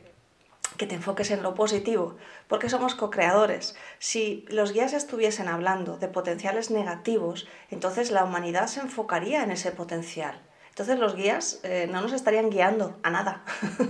que 0.77 0.87
te 0.87 0.95
enfoques 0.95 1.31
en 1.31 1.43
lo 1.43 1.53
positivo, 1.53 2.15
porque 2.47 2.69
somos 2.69 2.95
co-creadores. 2.95 3.75
Si 3.99 4.45
los 4.49 4.71
guías 4.71 4.93
estuviesen 4.93 5.47
hablando 5.47 5.97
de 5.97 6.07
potenciales 6.07 6.71
negativos, 6.71 7.47
entonces 7.69 8.11
la 8.11 8.23
humanidad 8.23 8.67
se 8.67 8.79
enfocaría 8.79 9.43
en 9.43 9.51
ese 9.51 9.71
potencial. 9.71 10.41
Entonces 10.71 10.99
los 10.99 11.15
guías 11.15 11.59
eh, 11.63 11.87
no 11.91 12.01
nos 12.01 12.13
estarían 12.13 12.49
guiando 12.49 12.97
a 13.03 13.09
nada, 13.09 13.43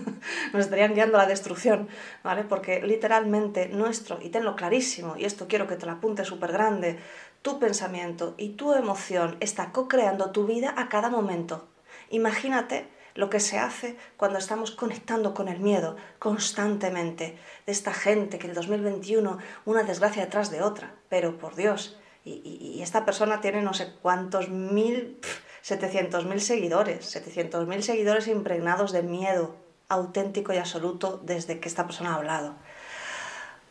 nos 0.53 0.65
estarían 0.65 0.95
guiando 0.95 1.17
a 1.17 1.21
la 1.21 1.29
destrucción, 1.29 1.87
¿vale? 2.23 2.43
Porque 2.43 2.81
literalmente 2.81 3.69
nuestro, 3.69 4.17
y 4.19 4.29
tenlo 4.29 4.55
clarísimo, 4.55 5.15
y 5.15 5.25
esto 5.25 5.47
quiero 5.47 5.67
que 5.67 5.75
te 5.75 5.85
lo 5.85 5.91
apunte 5.91 6.25
súper 6.25 6.51
grande, 6.51 6.97
tu 7.43 7.59
pensamiento 7.59 8.33
y 8.35 8.49
tu 8.49 8.73
emoción 8.73 9.37
está 9.41 9.71
co-creando 9.71 10.31
tu 10.31 10.47
vida 10.47 10.73
a 10.75 10.89
cada 10.89 11.09
momento. 11.09 11.67
Imagínate 12.09 12.89
lo 13.13 13.29
que 13.29 13.39
se 13.39 13.59
hace 13.59 13.95
cuando 14.17 14.39
estamos 14.39 14.71
conectando 14.71 15.35
con 15.35 15.49
el 15.49 15.59
miedo 15.59 15.97
constantemente 16.17 17.37
de 17.67 17.71
esta 17.71 17.93
gente 17.93 18.39
que 18.39 18.45
en 18.45 18.51
el 18.51 18.55
2021 18.55 19.37
una 19.65 19.83
desgracia 19.83 20.23
detrás 20.23 20.49
de 20.49 20.63
otra, 20.63 20.95
pero 21.09 21.37
por 21.37 21.55
Dios, 21.55 21.99
y, 22.23 22.81
esta 22.81 23.05
persona 23.05 23.39
tiene 23.39 23.61
no 23.61 23.73
sé 23.73 23.93
cuántos 24.01 24.49
mil... 24.49 25.19
700.000 25.63 26.39
seguidores, 26.39 27.15
700.000 27.15 27.81
seguidores 27.81 28.27
impregnados 28.27 28.91
de 28.91 29.03
miedo 29.03 29.55
auténtico 29.89 30.53
y 30.53 30.57
absoluto 30.57 31.19
desde 31.23 31.59
que 31.59 31.67
esta 31.67 31.85
persona 31.85 32.13
ha 32.13 32.15
hablado. 32.15 32.55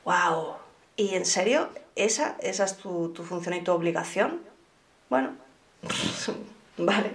¡Wow! 0.05 0.55
¿Y 0.97 1.15
en 1.15 1.25
serio? 1.25 1.69
¿Esa, 1.97 2.37
esa 2.41 2.65
es 2.65 2.77
tu, 2.77 3.11
tu 3.13 3.25
función 3.25 3.55
y 3.55 3.63
tu 3.63 3.73
obligación? 3.73 4.41
Bueno, 5.09 5.31
vale. 6.77 7.13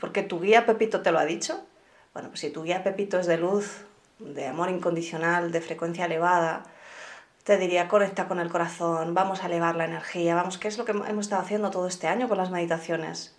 Porque 0.00 0.22
tu 0.22 0.40
guía 0.40 0.64
Pepito 0.64 1.02
te 1.02 1.12
lo 1.12 1.18
ha 1.18 1.24
dicho. 1.24 1.60
Bueno, 2.14 2.28
pues 2.28 2.40
si 2.40 2.50
tu 2.50 2.62
guía 2.62 2.82
Pepito 2.82 3.18
es 3.18 3.26
de 3.26 3.36
luz, 3.36 3.84
de 4.18 4.46
amor 4.46 4.70
incondicional, 4.70 5.52
de 5.52 5.60
frecuencia 5.60 6.06
elevada, 6.06 6.64
te 7.44 7.56
diría, 7.56 7.88
conecta 7.88 8.28
con 8.28 8.38
el 8.38 8.50
corazón, 8.50 9.14
vamos 9.14 9.42
a 9.42 9.46
elevar 9.46 9.76
la 9.76 9.84
energía, 9.84 10.34
vamos, 10.34 10.58
¿qué 10.58 10.68
es 10.68 10.78
lo 10.78 10.84
que 10.84 10.92
hemos 10.92 11.26
estado 11.26 11.42
haciendo 11.42 11.70
todo 11.70 11.86
este 11.86 12.06
año 12.06 12.28
con 12.28 12.38
las 12.38 12.50
meditaciones? 12.50 13.34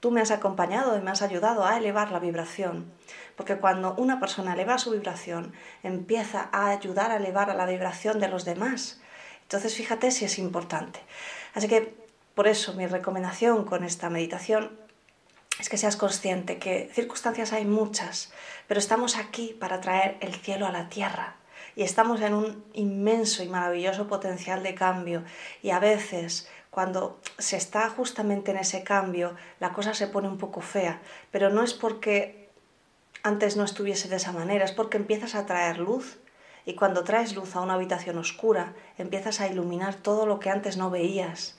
Tú 0.00 0.10
me 0.10 0.20
has 0.20 0.30
acompañado 0.30 0.96
y 0.96 1.02
me 1.02 1.10
has 1.10 1.22
ayudado 1.22 1.64
a 1.64 1.76
elevar 1.76 2.10
la 2.10 2.18
vibración. 2.18 2.90
Porque 3.36 3.56
cuando 3.56 3.94
una 3.94 4.18
persona 4.18 4.54
eleva 4.54 4.78
su 4.78 4.90
vibración, 4.90 5.52
empieza 5.82 6.48
a 6.52 6.70
ayudar 6.70 7.10
a 7.10 7.16
elevar 7.16 7.50
a 7.50 7.54
la 7.54 7.66
vibración 7.66 8.18
de 8.18 8.28
los 8.28 8.44
demás. 8.44 9.00
Entonces 9.42 9.74
fíjate 9.74 10.10
si 10.10 10.24
es 10.24 10.38
importante. 10.38 11.00
Así 11.54 11.68
que 11.68 11.94
por 12.34 12.48
eso 12.48 12.72
mi 12.74 12.86
recomendación 12.86 13.64
con 13.64 13.84
esta 13.84 14.08
meditación 14.08 14.70
es 15.58 15.68
que 15.68 15.76
seas 15.76 15.96
consciente 15.96 16.58
que 16.58 16.90
circunstancias 16.94 17.52
hay 17.52 17.66
muchas, 17.66 18.32
pero 18.66 18.80
estamos 18.80 19.16
aquí 19.16 19.54
para 19.60 19.80
traer 19.80 20.16
el 20.20 20.34
cielo 20.34 20.66
a 20.66 20.72
la 20.72 20.88
tierra 20.88 21.36
y 21.76 21.82
estamos 21.82 22.20
en 22.20 22.34
un 22.34 22.64
inmenso 22.72 23.42
y 23.42 23.48
maravilloso 23.48 24.06
potencial 24.08 24.62
de 24.62 24.74
cambio 24.74 25.24
y 25.62 25.70
a 25.70 25.78
veces 25.78 26.48
cuando 26.70 27.20
se 27.38 27.56
está 27.56 27.88
justamente 27.90 28.50
en 28.52 28.58
ese 28.58 28.84
cambio 28.84 29.34
la 29.58 29.72
cosa 29.72 29.94
se 29.94 30.06
pone 30.06 30.28
un 30.28 30.38
poco 30.38 30.60
fea, 30.60 31.00
pero 31.30 31.50
no 31.50 31.62
es 31.62 31.74
porque 31.74 32.48
antes 33.22 33.56
no 33.56 33.64
estuviese 33.64 34.08
de 34.08 34.16
esa 34.16 34.32
manera, 34.32 34.64
es 34.64 34.72
porque 34.72 34.96
empiezas 34.96 35.34
a 35.34 35.46
traer 35.46 35.78
luz 35.78 36.18
y 36.64 36.74
cuando 36.74 37.04
traes 37.04 37.34
luz 37.34 37.56
a 37.56 37.60
una 37.60 37.74
habitación 37.74 38.18
oscura 38.18 38.74
empiezas 38.98 39.40
a 39.40 39.48
iluminar 39.48 39.94
todo 39.94 40.26
lo 40.26 40.40
que 40.40 40.50
antes 40.50 40.76
no 40.76 40.90
veías. 40.90 41.58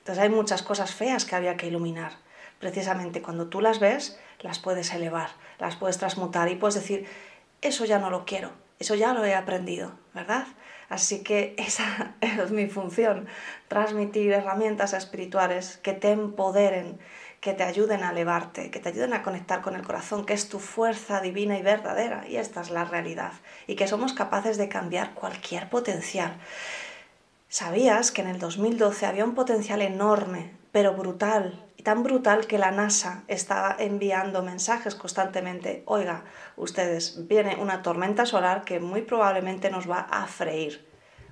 Entonces 0.00 0.22
hay 0.22 0.30
muchas 0.30 0.62
cosas 0.62 0.94
feas 0.94 1.24
que 1.24 1.36
había 1.36 1.56
que 1.56 1.68
iluminar 1.68 2.12
precisamente 2.60 3.22
cuando 3.22 3.48
tú 3.48 3.60
las 3.60 3.80
ves, 3.80 4.18
las 4.40 4.60
puedes 4.60 4.92
elevar, 4.92 5.30
las 5.58 5.76
puedes 5.76 5.98
transmutar 5.98 6.48
y 6.48 6.56
puedes 6.56 6.76
decir, 6.76 7.08
eso 7.62 7.84
ya 7.86 7.98
no 7.98 8.10
lo 8.10 8.24
quiero, 8.24 8.52
eso 8.78 8.94
ya 8.94 9.12
lo 9.12 9.24
he 9.24 9.34
aprendido, 9.34 9.92
¿verdad? 10.14 10.46
Así 10.90 11.22
que 11.22 11.54
esa 11.56 12.16
es 12.20 12.50
mi 12.50 12.66
función, 12.66 13.26
transmitir 13.68 14.32
herramientas 14.32 14.92
espirituales 14.92 15.78
que 15.78 15.94
te 15.94 16.10
empoderen, 16.10 16.98
que 17.40 17.54
te 17.54 17.62
ayuden 17.62 18.02
a 18.02 18.10
elevarte, 18.10 18.70
que 18.70 18.80
te 18.80 18.90
ayuden 18.90 19.14
a 19.14 19.22
conectar 19.22 19.62
con 19.62 19.74
el 19.74 19.82
corazón, 19.82 20.26
que 20.26 20.34
es 20.34 20.50
tu 20.50 20.58
fuerza 20.58 21.22
divina 21.22 21.56
y 21.56 21.62
verdadera, 21.62 22.26
y 22.28 22.36
esta 22.36 22.60
es 22.60 22.70
la 22.70 22.84
realidad, 22.84 23.32
y 23.66 23.76
que 23.76 23.88
somos 23.88 24.12
capaces 24.12 24.58
de 24.58 24.68
cambiar 24.68 25.14
cualquier 25.14 25.70
potencial. 25.70 26.36
¿Sabías 27.48 28.10
que 28.10 28.20
en 28.20 28.28
el 28.28 28.38
2012 28.38 29.06
había 29.06 29.24
un 29.24 29.34
potencial 29.34 29.80
enorme, 29.80 30.50
pero 30.72 30.94
brutal, 30.94 31.64
tan 31.82 32.02
brutal 32.02 32.46
que 32.46 32.58
la 32.58 32.72
NASA 32.72 33.22
estaba 33.28 33.76
enviando 33.78 34.42
mensajes 34.42 34.94
constantemente, 34.94 35.82
oiga, 35.86 36.24
ustedes, 36.56 37.28
viene 37.28 37.56
una 37.56 37.82
tormenta 37.82 38.26
solar 38.26 38.64
que 38.64 38.80
muy 38.80 39.02
probablemente 39.02 39.70
nos 39.70 39.88
va 39.88 40.00
a 40.00 40.26
freír. 40.26 40.86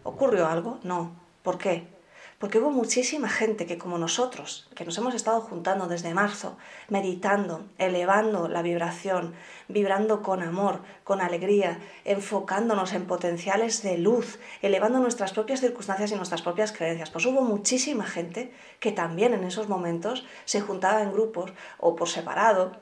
¿Ocurrió 0.04 0.46
algo? 0.46 0.78
No. 0.82 1.16
¿Por 1.42 1.58
qué? 1.58 1.97
Porque 2.38 2.59
hubo 2.59 2.70
muchísima 2.70 3.29
gente 3.29 3.66
que 3.66 3.79
como 3.79 3.98
nosotros, 3.98 4.68
que 4.77 4.85
nos 4.85 4.96
hemos 4.96 5.14
estado 5.14 5.40
juntando 5.40 5.88
desde 5.88 6.14
marzo, 6.14 6.57
meditando, 6.88 7.66
elevando 7.79 8.48
la 8.48 8.62
vibración, 8.62 9.35
vibrando 9.66 10.22
con 10.22 10.42
amor, 10.42 10.83
con 11.03 11.20
alegría, 11.20 11.81
enfocándonos 12.05 12.92
en 12.92 13.07
potenciales 13.07 13.83
de 13.83 13.98
luz, 13.98 14.38
elevando 14.62 15.01
nuestras 15.01 15.33
propias 15.33 15.61
circunstancias 15.61 16.12
y 16.12 16.14
nuestras 16.14 16.42
propias 16.42 16.70
creencias. 16.70 17.11
Pues 17.11 17.27
hubo 17.27 17.42
muchísima 17.42 18.05
gente 18.05 18.53
que 18.79 18.92
también 18.92 19.35
en 19.35 19.42
esos 19.42 19.68
momentos 19.68 20.24
se 20.44 20.61
juntaba 20.61 21.03
en 21.03 21.12
grupos 21.12 21.53
o 21.79 21.96
por 21.96 22.09
separado 22.09 22.72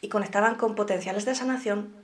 y 0.00 0.08
conectaban 0.08 0.54
con 0.54 0.74
potenciales 0.74 1.26
de 1.26 1.34
sanación. 1.34 1.94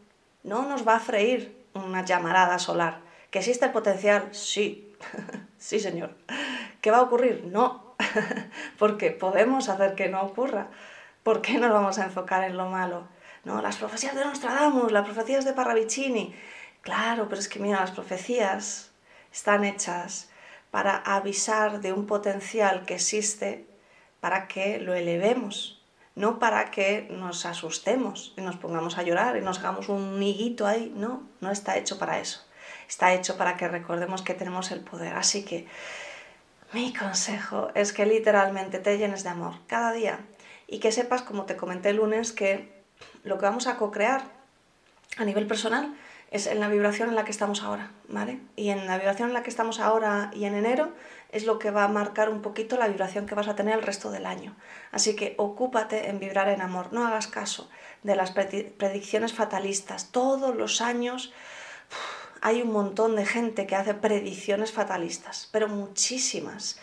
No 0.43 0.69
nos 0.69 0.87
va 0.87 0.97
a 0.97 1.01
freír 1.01 1.57
una 1.73 2.05
llamarada 2.05 2.59
solar. 2.59 3.01
¿Que 3.31 3.39
existe 3.39 3.65
el 3.65 3.73
potencial? 3.73 4.29
Sí, 4.33 4.95
sí 5.59 5.81
señor. 5.81 6.17
¿Qué 6.81 6.91
va 6.91 6.99
a 6.99 7.03
ocurrir? 7.03 7.45
No, 7.47 7.95
porque 8.79 9.11
podemos 9.11 9.69
hacer 9.69 9.95
que 9.95 10.09
no 10.09 10.23
ocurra. 10.23 10.69
¿Por 11.23 11.43
qué 11.43 11.59
nos 11.59 11.73
vamos 11.73 11.99
a 11.99 12.05
enfocar 12.05 12.45
en 12.45 12.57
lo 12.57 12.69
malo? 12.71 13.09
No, 13.45 13.61
las 13.63 13.77
profecías 13.77 14.15
de 14.15 14.25
Nostradamus, 14.25 14.93
las 14.93 15.05
profecías 15.05 15.45
de 15.45 15.53
Parravicini. 15.53 16.35
Claro, 16.83 17.29
pero 17.29 17.41
es 17.41 17.49
que 17.49 17.59
mira, 17.59 17.81
las 17.81 17.91
profecías 17.91 18.93
están 19.33 19.65
hechas 19.65 20.31
para 20.71 20.97
avisar 20.97 21.81
de 21.81 21.93
un 21.93 22.07
potencial 22.07 22.85
que 22.85 22.95
existe 22.95 23.67
para 24.21 24.49
que 24.49 24.79
lo 24.79 24.95
elevemos, 24.95 25.83
no 26.15 26.39
para 26.39 26.71
que 26.71 27.09
nos 27.11 27.47
asustemos 27.47 28.35
y 28.37 28.41
nos 28.41 28.57
pongamos 28.57 28.99
a 28.99 29.03
llorar 29.03 29.37
y 29.37 29.41
nos 29.41 29.59
hagamos 29.61 29.89
un 29.89 30.19
niguito 30.19 30.67
ahí. 30.67 30.93
No, 30.95 31.23
no 31.41 31.51
está 31.51 31.77
hecho 31.77 31.99
para 31.99 32.19
eso. 32.19 32.48
Está 32.89 33.13
hecho 33.13 33.37
para 33.37 33.57
que 33.57 33.69
recordemos 33.69 34.23
que 34.23 34.35
tenemos 34.35 34.71
el 34.71 34.81
poder. 34.81 35.15
Así 35.15 35.45
que 35.45 35.67
mi 36.73 36.93
consejo 36.93 37.71
es 37.75 37.93
que 37.93 38.07
literalmente 38.07 38.79
te 38.79 38.99
llenes 38.99 39.23
de 39.25 39.31
amor 39.31 39.55
cada 39.67 39.93
día 39.93 40.21
y 40.67 40.81
que 40.81 40.93
sepas, 40.93 41.23
como 41.23 41.45
te 41.45 41.57
comenté 41.57 41.91
el 41.91 41.97
lunes, 41.97 42.33
que 42.33 42.73
lo 43.25 43.39
que 43.39 43.47
vamos 43.47 43.67
a 43.67 43.77
co-crear 43.77 44.23
a 45.17 45.25
nivel 45.25 45.47
personal 45.47 45.95
es 46.31 46.47
en 46.47 46.61
la 46.61 46.69
vibración 46.69 47.09
en 47.09 47.15
la 47.15 47.25
que 47.25 47.31
estamos 47.31 47.63
ahora, 47.63 47.91
¿vale? 48.07 48.41
Y 48.55 48.69
en 48.69 48.87
la 48.87 48.99
vibración 48.99 49.29
en 49.29 49.35
la 49.35 49.43
que 49.43 49.49
estamos 49.49 49.81
ahora 49.81 50.31
y 50.35 50.45
en 50.45 50.55
enero 50.55 50.93
es 51.31 51.47
lo 51.47 51.59
que 51.59 51.71
va 51.71 51.85
a 51.85 51.89
marcar 51.89 52.29
un 52.29 52.43
poquito 52.43 52.77
la 52.77 52.89
vibración 52.89 53.27
que 53.27 53.35
vas 53.35 53.49
a 53.49 53.57
tener 53.57 53.75
el 53.75 53.83
resto 53.83 54.11
del 54.11 54.27
año. 54.27 54.55
Así 54.93 55.17
que 55.17 55.35
ocúpate 55.39 56.11
en 56.11 56.19
vibrar 56.19 56.49
en 56.49 56.61
amor, 56.61 56.93
no 56.93 57.07
hagas 57.07 57.29
caso 57.29 57.71
de 58.03 58.15
las 58.15 58.33
predicciones 58.33 59.33
fatalistas. 59.33 60.13
Todos 60.13 60.55
los 60.55 60.83
años 60.83 61.33
hay 62.41 62.63
un 62.63 62.73
montón 62.73 63.17
de 63.17 63.27
gente 63.27 63.67
que 63.67 63.77
hace 63.77 63.95
predicciones 63.95 64.73
fatalistas, 64.73 65.49
pero 65.53 65.69
muchísimas. 65.69 66.79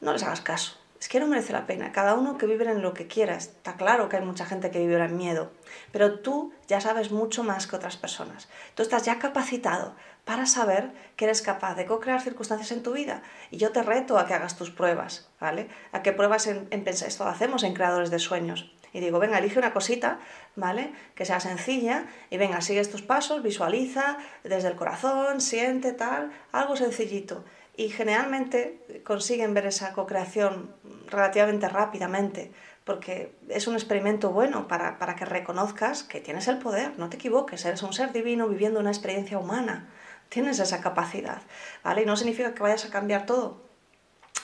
No 0.00 0.12
les 0.12 0.22
hagas 0.22 0.40
caso. 0.40 0.76
Es 1.00 1.08
que 1.08 1.18
no 1.18 1.26
merece 1.26 1.54
la 1.54 1.66
pena. 1.66 1.92
Cada 1.92 2.14
uno 2.14 2.36
que 2.36 2.46
vive 2.46 2.70
en 2.70 2.82
lo 2.82 2.92
que 2.92 3.06
quiera. 3.06 3.34
Está 3.34 3.76
claro 3.76 4.08
que 4.08 4.16
hay 4.16 4.24
mucha 4.24 4.44
gente 4.44 4.70
que 4.70 4.80
vive 4.80 5.02
en 5.02 5.16
miedo, 5.16 5.50
pero 5.92 6.20
tú 6.20 6.52
ya 6.68 6.80
sabes 6.80 7.10
mucho 7.10 7.42
más 7.42 7.66
que 7.66 7.76
otras 7.76 7.96
personas. 7.96 8.48
Tú 8.74 8.82
estás 8.82 9.04
ya 9.04 9.18
capacitado 9.18 9.94
para 10.26 10.44
saber 10.44 10.92
que 11.16 11.24
eres 11.24 11.40
capaz 11.40 11.74
de 11.74 11.86
co-crear 11.86 12.20
circunstancias 12.20 12.70
en 12.72 12.82
tu 12.82 12.92
vida. 12.92 13.22
Y 13.50 13.56
yo 13.56 13.72
te 13.72 13.82
reto 13.82 14.18
a 14.18 14.26
que 14.26 14.34
hagas 14.34 14.56
tus 14.56 14.70
pruebas, 14.70 15.30
¿vale? 15.40 15.68
A 15.92 16.02
que 16.02 16.12
pruebas 16.12 16.46
en, 16.46 16.68
en 16.70 16.84
pensar. 16.84 17.08
Esto 17.08 17.24
lo 17.24 17.30
hacemos 17.30 17.62
en 17.62 17.72
creadores 17.72 18.10
de 18.10 18.18
sueños 18.18 18.70
y 18.92 19.00
digo, 19.00 19.18
venga, 19.18 19.38
elige 19.38 19.58
una 19.58 19.72
cosita, 19.72 20.18
¿vale? 20.56 20.92
Que 21.14 21.24
sea 21.24 21.40
sencilla 21.40 22.06
y 22.30 22.36
venga, 22.36 22.60
sigue 22.60 22.80
estos 22.80 23.02
pasos, 23.02 23.42
visualiza 23.42 24.18
desde 24.44 24.68
el 24.68 24.76
corazón, 24.76 25.40
siente 25.40 25.92
tal, 25.92 26.32
algo 26.52 26.76
sencillito. 26.76 27.44
Y 27.76 27.88
generalmente 27.88 29.02
consiguen 29.04 29.54
ver 29.54 29.66
esa 29.66 29.92
co-creación 29.92 30.74
relativamente 31.08 31.68
rápidamente, 31.68 32.52
porque 32.84 33.32
es 33.48 33.68
un 33.68 33.74
experimento 33.74 34.30
bueno 34.30 34.68
para, 34.68 34.98
para 34.98 35.14
que 35.14 35.24
reconozcas 35.24 36.02
que 36.02 36.20
tienes 36.20 36.48
el 36.48 36.58
poder, 36.58 36.98
no 36.98 37.08
te 37.08 37.16
equivoques, 37.16 37.64
eres 37.64 37.82
un 37.82 37.92
ser 37.92 38.12
divino 38.12 38.48
viviendo 38.48 38.80
una 38.80 38.90
experiencia 38.90 39.38
humana, 39.38 39.88
tienes 40.28 40.58
esa 40.58 40.80
capacidad, 40.80 41.42
¿vale? 41.84 42.02
Y 42.02 42.06
no 42.06 42.16
significa 42.16 42.54
que 42.54 42.62
vayas 42.62 42.84
a 42.84 42.90
cambiar 42.90 43.26
todo, 43.26 43.62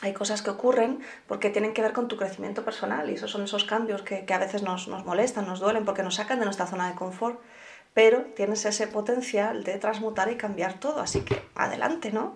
hay 0.03 0.13
cosas 0.13 0.43
que 0.43 0.51
ocurren 0.51 1.01
porque 1.27 1.51
tienen 1.51 1.73
que 1.75 1.83
ver 1.83 1.93
con 1.93 2.09
tu 2.09 2.17
crecimiento 2.17 2.65
personal 2.65 3.11
y 3.11 3.15
esos 3.15 3.31
son 3.31 3.45
esos 3.45 3.65
cambios 3.65 4.03
que, 4.03 4.25
a 4.33 4.39
veces 4.39 4.63
nos, 4.63 4.89
nos, 4.89 5.05
molestan, 5.05 5.47
nos 5.47 5.61
duelen 5.61 5.85
porque 5.85 6.03
nos 6.03 6.17
sacan 6.17 6.39
de 6.39 6.45
nuestra 6.45 6.67
zona 6.67 6.89
de 6.89 6.95
confort, 6.95 7.41
pero 7.95 8.23
tienes 8.37 8.65
ese 8.67 8.87
potencial 8.87 9.65
de 9.65 9.79
transmutar 9.79 10.31
y 10.31 10.37
cambiar 10.37 10.75
todo, 10.75 11.01
así 11.01 11.23
que 11.23 11.43
adelante, 11.55 12.13
¿no? 12.13 12.35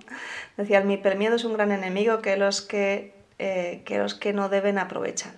Decía, 0.57 0.81
mi 0.81 0.96
miedo 1.16 1.37
es 1.37 1.44
un 1.44 1.53
gran 1.53 1.70
enemigo 1.70 2.20
que 2.23 2.37
los 2.37 2.62
que, 2.62 3.12
eh, 3.38 3.83
que 3.85 3.99
los 3.99 4.14
que 4.14 4.33
no 4.33 4.49
deben 4.49 4.79
aprovechan. 4.79 5.33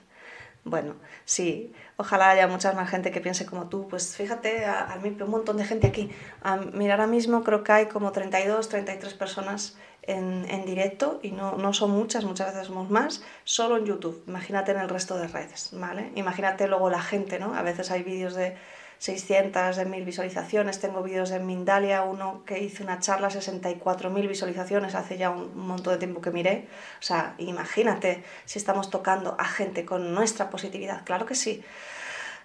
Bueno, 0.64 0.94
sí, 1.24 1.72
ojalá 1.96 2.30
haya 2.30 2.46
mucha 2.46 2.72
más 2.72 2.88
gente 2.88 3.10
que 3.10 3.20
piense 3.20 3.46
como 3.46 3.68
tú. 3.68 3.88
Pues 3.88 4.16
fíjate, 4.16 4.64
a, 4.64 4.96
mí 5.02 5.16
un 5.20 5.30
montón 5.30 5.56
de 5.56 5.64
gente 5.64 5.88
aquí. 5.88 6.10
A, 6.42 6.56
mira, 6.56 6.94
ahora 6.94 7.08
mismo 7.08 7.42
creo 7.42 7.64
que 7.64 7.72
hay 7.72 7.86
como 7.86 8.12
32, 8.12 8.68
33 8.68 9.14
personas 9.14 9.76
en, 10.02 10.46
en 10.48 10.64
directo 10.64 11.20
y 11.22 11.30
no, 11.30 11.56
no, 11.56 11.72
son 11.72 11.92
muchas, 11.92 12.24
muchas 12.24 12.52
veces 12.52 12.66
somos 12.66 12.90
más, 12.90 13.22
solo 13.44 13.76
en 13.76 13.86
YouTube. 13.86 14.22
Imagínate 14.26 14.72
en 14.72 14.78
el 14.78 14.88
resto 14.88 15.16
de 15.16 15.28
redes, 15.28 15.70
¿vale? 15.72 16.10
Imagínate 16.16 16.66
luego 16.66 16.90
la 16.90 17.02
gente, 17.02 17.38
¿no? 17.38 17.54
A 17.54 17.62
veces 17.62 17.90
hay 17.90 18.02
vídeos 18.02 18.34
de 18.34 18.56
600, 18.98 19.76
de 19.76 19.84
1000 19.84 20.04
visualizaciones, 20.04 20.78
tengo 20.78 21.02
vídeos 21.02 21.30
de 21.30 21.40
Mindalia, 21.40 22.02
uno 22.02 22.44
que 22.46 22.60
hice 22.62 22.84
una 22.84 23.00
charla, 23.00 23.30
64.000 23.30 24.28
visualizaciones, 24.28 24.94
hace 24.94 25.18
ya 25.18 25.30
un 25.30 25.56
montón 25.56 25.94
de 25.94 25.98
tiempo 25.98 26.20
que 26.20 26.30
miré. 26.30 26.68
O 27.00 27.02
sea, 27.02 27.34
imagínate 27.38 28.22
si 28.44 28.60
estamos 28.60 28.90
tocando 28.90 29.34
a 29.40 29.44
gente 29.44 29.84
con 29.84 30.14
nuestra 30.14 30.50
positividad, 30.50 31.04
claro 31.04 31.26
que 31.26 31.34
sí. 31.34 31.64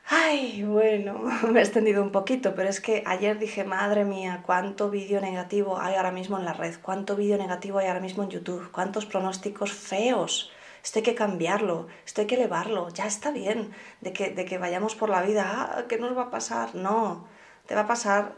Ay, 0.09 0.63
bueno, 0.63 1.15
me 1.51 1.59
he 1.59 1.63
extendido 1.63 2.01
un 2.01 2.11
poquito, 2.11 2.55
pero 2.55 2.69
es 2.69 2.79
que 2.79 3.03
ayer 3.05 3.37
dije, 3.37 3.65
madre 3.65 4.05
mía, 4.05 4.41
cuánto 4.45 4.89
vídeo 4.89 5.19
negativo 5.19 5.79
hay 5.81 5.95
ahora 5.95 6.11
mismo 6.11 6.37
en 6.37 6.45
la 6.45 6.53
red, 6.53 6.75
cuánto 6.81 7.17
vídeo 7.17 7.37
negativo 7.37 7.79
hay 7.79 7.87
ahora 7.87 7.99
mismo 7.99 8.23
en 8.23 8.29
YouTube, 8.29 8.71
cuántos 8.71 9.05
pronósticos 9.05 9.73
feos. 9.73 10.49
Esto 10.81 10.99
hay 10.99 11.03
que 11.03 11.15
cambiarlo, 11.15 11.87
esto 12.05 12.21
hay 12.21 12.27
que 12.27 12.35
elevarlo, 12.35 12.87
ya 12.89 13.05
está 13.05 13.31
bien 13.31 13.73
de 13.99 14.13
que, 14.13 14.29
de 14.29 14.45
que 14.45 14.57
vayamos 14.57 14.95
por 14.95 15.09
la 15.09 15.21
vida, 15.21 15.43
ah, 15.77 15.85
¿qué 15.89 15.97
nos 15.97 16.15
va 16.17 16.23
a 16.23 16.31
pasar? 16.31 16.73
No, 16.75 17.27
te 17.65 17.75
va 17.75 17.81
a 17.81 17.87
pasar 17.87 18.31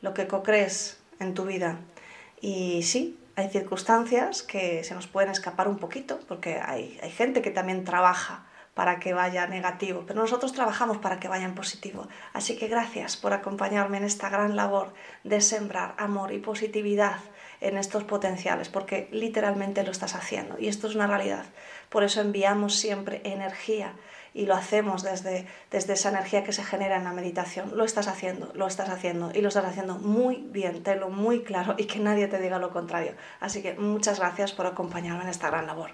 lo 0.00 0.14
que 0.14 0.26
co-crees 0.26 0.98
en 1.20 1.34
tu 1.34 1.44
vida. 1.44 1.78
Y 2.40 2.82
sí, 2.84 3.18
hay 3.34 3.50
circunstancias 3.50 4.42
que 4.42 4.82
se 4.82 4.94
nos 4.94 5.06
pueden 5.06 5.30
escapar 5.30 5.68
un 5.68 5.76
poquito, 5.76 6.20
porque 6.26 6.58
hay, 6.58 6.98
hay 7.02 7.10
gente 7.10 7.42
que 7.42 7.50
también 7.50 7.84
trabaja 7.84 8.45
para 8.76 9.00
que 9.00 9.14
vaya 9.14 9.46
negativo, 9.46 10.04
pero 10.06 10.20
nosotros 10.20 10.52
trabajamos 10.52 10.98
para 10.98 11.18
que 11.18 11.28
vaya 11.28 11.46
en 11.46 11.54
positivo. 11.54 12.08
Así 12.34 12.58
que 12.58 12.68
gracias 12.68 13.16
por 13.16 13.32
acompañarme 13.32 13.96
en 13.96 14.04
esta 14.04 14.28
gran 14.28 14.54
labor 14.54 14.92
de 15.24 15.40
sembrar 15.40 15.94
amor 15.96 16.30
y 16.30 16.40
positividad 16.40 17.16
en 17.62 17.78
estos 17.78 18.04
potenciales, 18.04 18.68
porque 18.68 19.08
literalmente 19.12 19.82
lo 19.82 19.92
estás 19.92 20.14
haciendo 20.14 20.56
y 20.58 20.68
esto 20.68 20.88
es 20.88 20.94
una 20.94 21.06
realidad. 21.06 21.46
Por 21.88 22.04
eso 22.04 22.20
enviamos 22.20 22.74
siempre 22.74 23.22
energía 23.24 23.94
y 24.34 24.44
lo 24.44 24.54
hacemos 24.54 25.02
desde, 25.02 25.46
desde 25.70 25.94
esa 25.94 26.10
energía 26.10 26.44
que 26.44 26.52
se 26.52 26.62
genera 26.62 26.96
en 26.96 27.04
la 27.04 27.12
meditación. 27.12 27.74
Lo 27.78 27.84
estás 27.86 28.08
haciendo, 28.08 28.52
lo 28.52 28.66
estás 28.66 28.90
haciendo 28.90 29.30
y 29.34 29.40
lo 29.40 29.48
estás 29.48 29.64
haciendo 29.64 29.96
muy 29.96 30.44
bien, 30.50 30.82
lo 31.00 31.08
muy 31.08 31.44
claro 31.44 31.76
y 31.78 31.86
que 31.86 31.98
nadie 31.98 32.28
te 32.28 32.38
diga 32.38 32.58
lo 32.58 32.68
contrario. 32.68 33.14
Así 33.40 33.62
que 33.62 33.72
muchas 33.72 34.18
gracias 34.18 34.52
por 34.52 34.66
acompañarme 34.66 35.22
en 35.22 35.30
esta 35.30 35.48
gran 35.48 35.66
labor. 35.66 35.92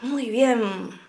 Muy 0.00 0.30
bien. 0.30 1.07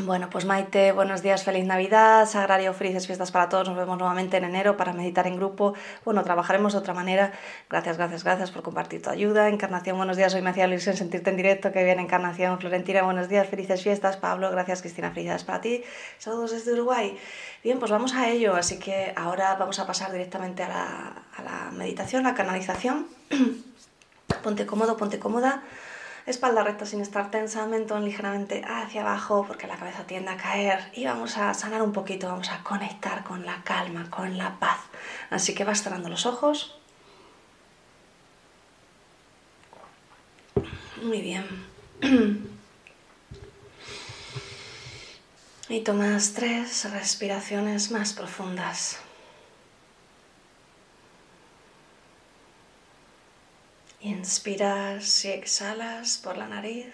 Bueno, 0.00 0.30
pues 0.30 0.44
Maite, 0.44 0.92
buenos 0.92 1.22
días, 1.22 1.42
feliz 1.42 1.66
Navidad, 1.66 2.24
Sagrario, 2.28 2.72
felices 2.72 3.08
fiestas 3.08 3.32
para 3.32 3.48
todos. 3.48 3.66
Nos 3.66 3.76
vemos 3.76 3.98
nuevamente 3.98 4.36
en 4.36 4.44
enero 4.44 4.76
para 4.76 4.92
meditar 4.92 5.26
en 5.26 5.34
grupo. 5.34 5.74
Bueno, 6.04 6.22
trabajaremos 6.22 6.72
de 6.72 6.78
otra 6.78 6.94
manera. 6.94 7.32
Gracias, 7.68 7.96
gracias, 7.96 8.22
gracias 8.22 8.52
por 8.52 8.62
compartir 8.62 9.02
tu 9.02 9.10
ayuda. 9.10 9.48
Encarnación, 9.48 9.96
buenos 9.96 10.16
días. 10.16 10.32
Hoy 10.34 10.42
me 10.42 10.50
hacía 10.50 10.68
ilusión 10.68 10.96
sentirte 10.96 11.30
en 11.30 11.36
directo. 11.36 11.72
Que 11.72 11.82
bien, 11.82 11.98
Encarnación. 11.98 12.60
Florentina, 12.60 13.02
buenos 13.02 13.28
días, 13.28 13.48
felices 13.48 13.82
fiestas. 13.82 14.16
Pablo, 14.16 14.52
gracias, 14.52 14.82
Cristina, 14.82 15.10
felicidades 15.10 15.42
para 15.42 15.60
ti. 15.60 15.82
Saludos 16.18 16.52
desde 16.52 16.74
Uruguay. 16.74 17.18
Bien, 17.64 17.80
pues 17.80 17.90
vamos 17.90 18.14
a 18.14 18.28
ello. 18.28 18.54
Así 18.54 18.78
que 18.78 19.12
ahora 19.16 19.56
vamos 19.56 19.80
a 19.80 19.86
pasar 19.88 20.12
directamente 20.12 20.62
a 20.62 20.68
la, 20.68 21.66
a 21.66 21.72
meditación, 21.72 22.22
la 22.22 22.34
canalización. 22.34 23.08
ponte 24.44 24.64
cómodo, 24.64 24.96
ponte 24.96 25.18
cómoda 25.18 25.64
espalda 26.30 26.62
recta 26.62 26.84
sin 26.86 27.00
estar 27.00 27.30
tensa, 27.30 27.66
mentón 27.66 28.04
ligeramente 28.04 28.62
hacia 28.66 29.00
abajo 29.00 29.44
porque 29.46 29.66
la 29.66 29.76
cabeza 29.76 30.04
tiende 30.04 30.30
a 30.30 30.36
caer 30.36 30.90
y 30.94 31.04
vamos 31.04 31.36
a 31.38 31.54
sanar 31.54 31.82
un 31.82 31.92
poquito, 31.92 32.28
vamos 32.28 32.50
a 32.50 32.62
conectar 32.62 33.24
con 33.24 33.46
la 33.46 33.62
calma, 33.64 34.10
con 34.10 34.36
la 34.36 34.58
paz. 34.58 34.78
Así 35.30 35.54
que 35.54 35.64
vas 35.64 35.82
cerrando 35.82 36.08
los 36.08 36.26
ojos. 36.26 36.78
Muy 41.02 41.20
bien. 41.20 41.44
Y 45.70 45.80
tomas 45.80 46.32
tres 46.32 46.90
respiraciones 46.90 47.90
más 47.90 48.14
profundas. 48.14 49.00
Inspiras 54.00 55.24
y 55.24 55.30
exhalas 55.32 56.18
por 56.18 56.36
la 56.36 56.46
nariz. 56.46 56.86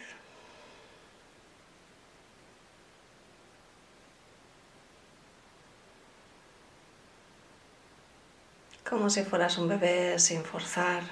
Como 8.88 9.10
si 9.10 9.22
fueras 9.22 9.58
un 9.58 9.68
bebé 9.68 10.18
sin 10.18 10.42
forzar. 10.44 11.02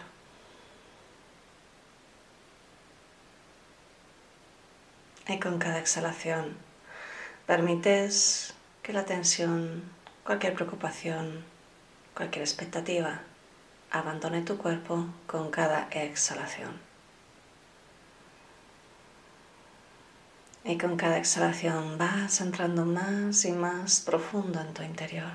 Y 5.28 5.38
con 5.38 5.58
cada 5.58 5.78
exhalación 5.78 6.56
permites 7.46 8.54
que 8.82 8.94
la 8.94 9.04
tensión, 9.04 9.82
cualquier 10.24 10.54
preocupación, 10.54 11.44
cualquier 12.14 12.42
expectativa 12.44 13.22
abandone 13.92 14.40
tu 14.42 14.56
cuerpo 14.56 15.06
con 15.26 15.50
cada 15.50 15.88
exhalación. 15.90 16.80
Y 20.64 20.78
con 20.78 20.96
cada 20.96 21.18
exhalación 21.18 21.98
vas 21.98 22.40
entrando 22.40 22.86
más 22.86 23.44
y 23.44 23.52
más 23.52 24.00
profundo 24.00 24.60
en 24.60 24.72
tu 24.72 24.82
interior. 24.82 25.32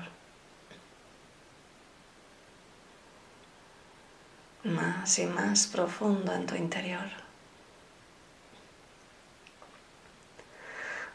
Más 4.64 5.18
y 5.18 5.26
más 5.26 5.66
profundo 5.66 6.34
en 6.34 6.46
tu 6.46 6.56
interior. 6.56 7.08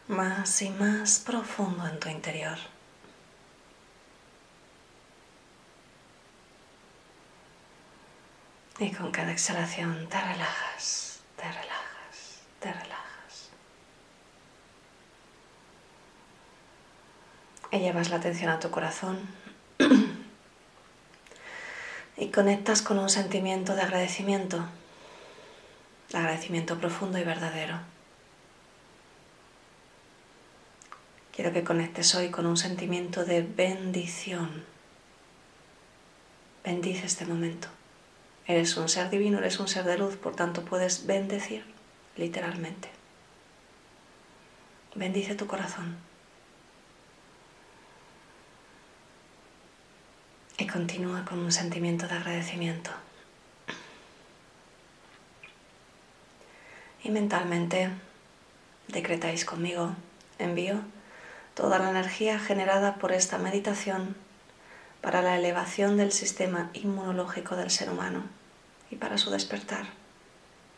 Más 0.07 0.61
y 0.61 0.69
más 0.69 1.19
profundo 1.19 1.87
en 1.87 1.99
tu 1.99 2.09
interior. 2.09 2.72
Y 8.83 8.91
con 8.91 9.11
cada 9.11 9.31
exhalación 9.31 10.09
te 10.09 10.19
relajas, 10.19 11.21
te 11.37 11.43
relajas, 11.43 12.41
te 12.59 12.73
relajas. 12.73 13.49
Y 17.71 17.79
llevas 17.79 18.09
la 18.09 18.17
atención 18.17 18.49
a 18.49 18.59
tu 18.59 18.69
corazón 18.71 19.21
y 22.17 22.27
conectas 22.27 22.81
con 22.81 22.99
un 22.99 23.09
sentimiento 23.09 23.73
de 23.73 23.83
agradecimiento, 23.83 24.65
de 26.11 26.17
agradecimiento 26.17 26.77
profundo 26.77 27.17
y 27.17 27.23
verdadero. 27.23 27.79
Quiero 31.33 31.53
que 31.53 31.63
conectes 31.63 32.13
hoy 32.15 32.31
con 32.31 32.45
un 32.45 32.57
sentimiento 32.57 33.23
de 33.23 33.43
bendición. 33.43 34.65
Bendice 36.65 37.05
este 37.05 37.25
momento. 37.25 37.69
Eres 38.45 38.75
un 38.75 38.89
ser 38.89 39.09
divino, 39.09 39.37
eres 39.37 39.59
un 39.59 39.67
ser 39.67 39.85
de 39.85 39.97
luz, 39.97 40.17
por 40.17 40.35
tanto 40.35 40.65
puedes 40.65 41.05
bendecir 41.05 41.63
literalmente. 42.17 42.89
Bendice 44.95 45.35
tu 45.35 45.47
corazón. 45.47 45.97
Y 50.57 50.67
continúa 50.67 51.25
con 51.25 51.39
un 51.39 51.51
sentimiento 51.51 52.07
de 52.07 52.15
agradecimiento. 52.15 52.91
Y 57.03 57.09
mentalmente 57.09 57.89
decretáis 58.87 59.45
conmigo, 59.45 59.95
envío 60.37 60.81
toda 61.55 61.79
la 61.79 61.89
energía 61.89 62.39
generada 62.39 62.95
por 62.95 63.11
esta 63.13 63.37
meditación 63.37 64.15
para 65.03 65.21
la 65.21 65.35
elevación 65.37 65.97
del 65.97 66.13
sistema 66.13 66.69
inmunológico 66.71 67.57
del 67.57 67.69
ser 67.69 67.89
humano 67.89 68.23
y 68.89 68.95
para 68.95 69.17
su 69.17 69.31
despertar, 69.31 69.85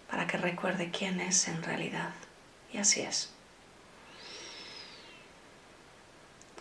para 0.10 0.26
que 0.26 0.38
recuerde 0.38 0.90
quién 0.90 1.20
es 1.22 1.48
en 1.48 1.62
realidad. 1.62 2.10
Y 2.74 2.80
así 2.80 3.02
es. 3.02 3.30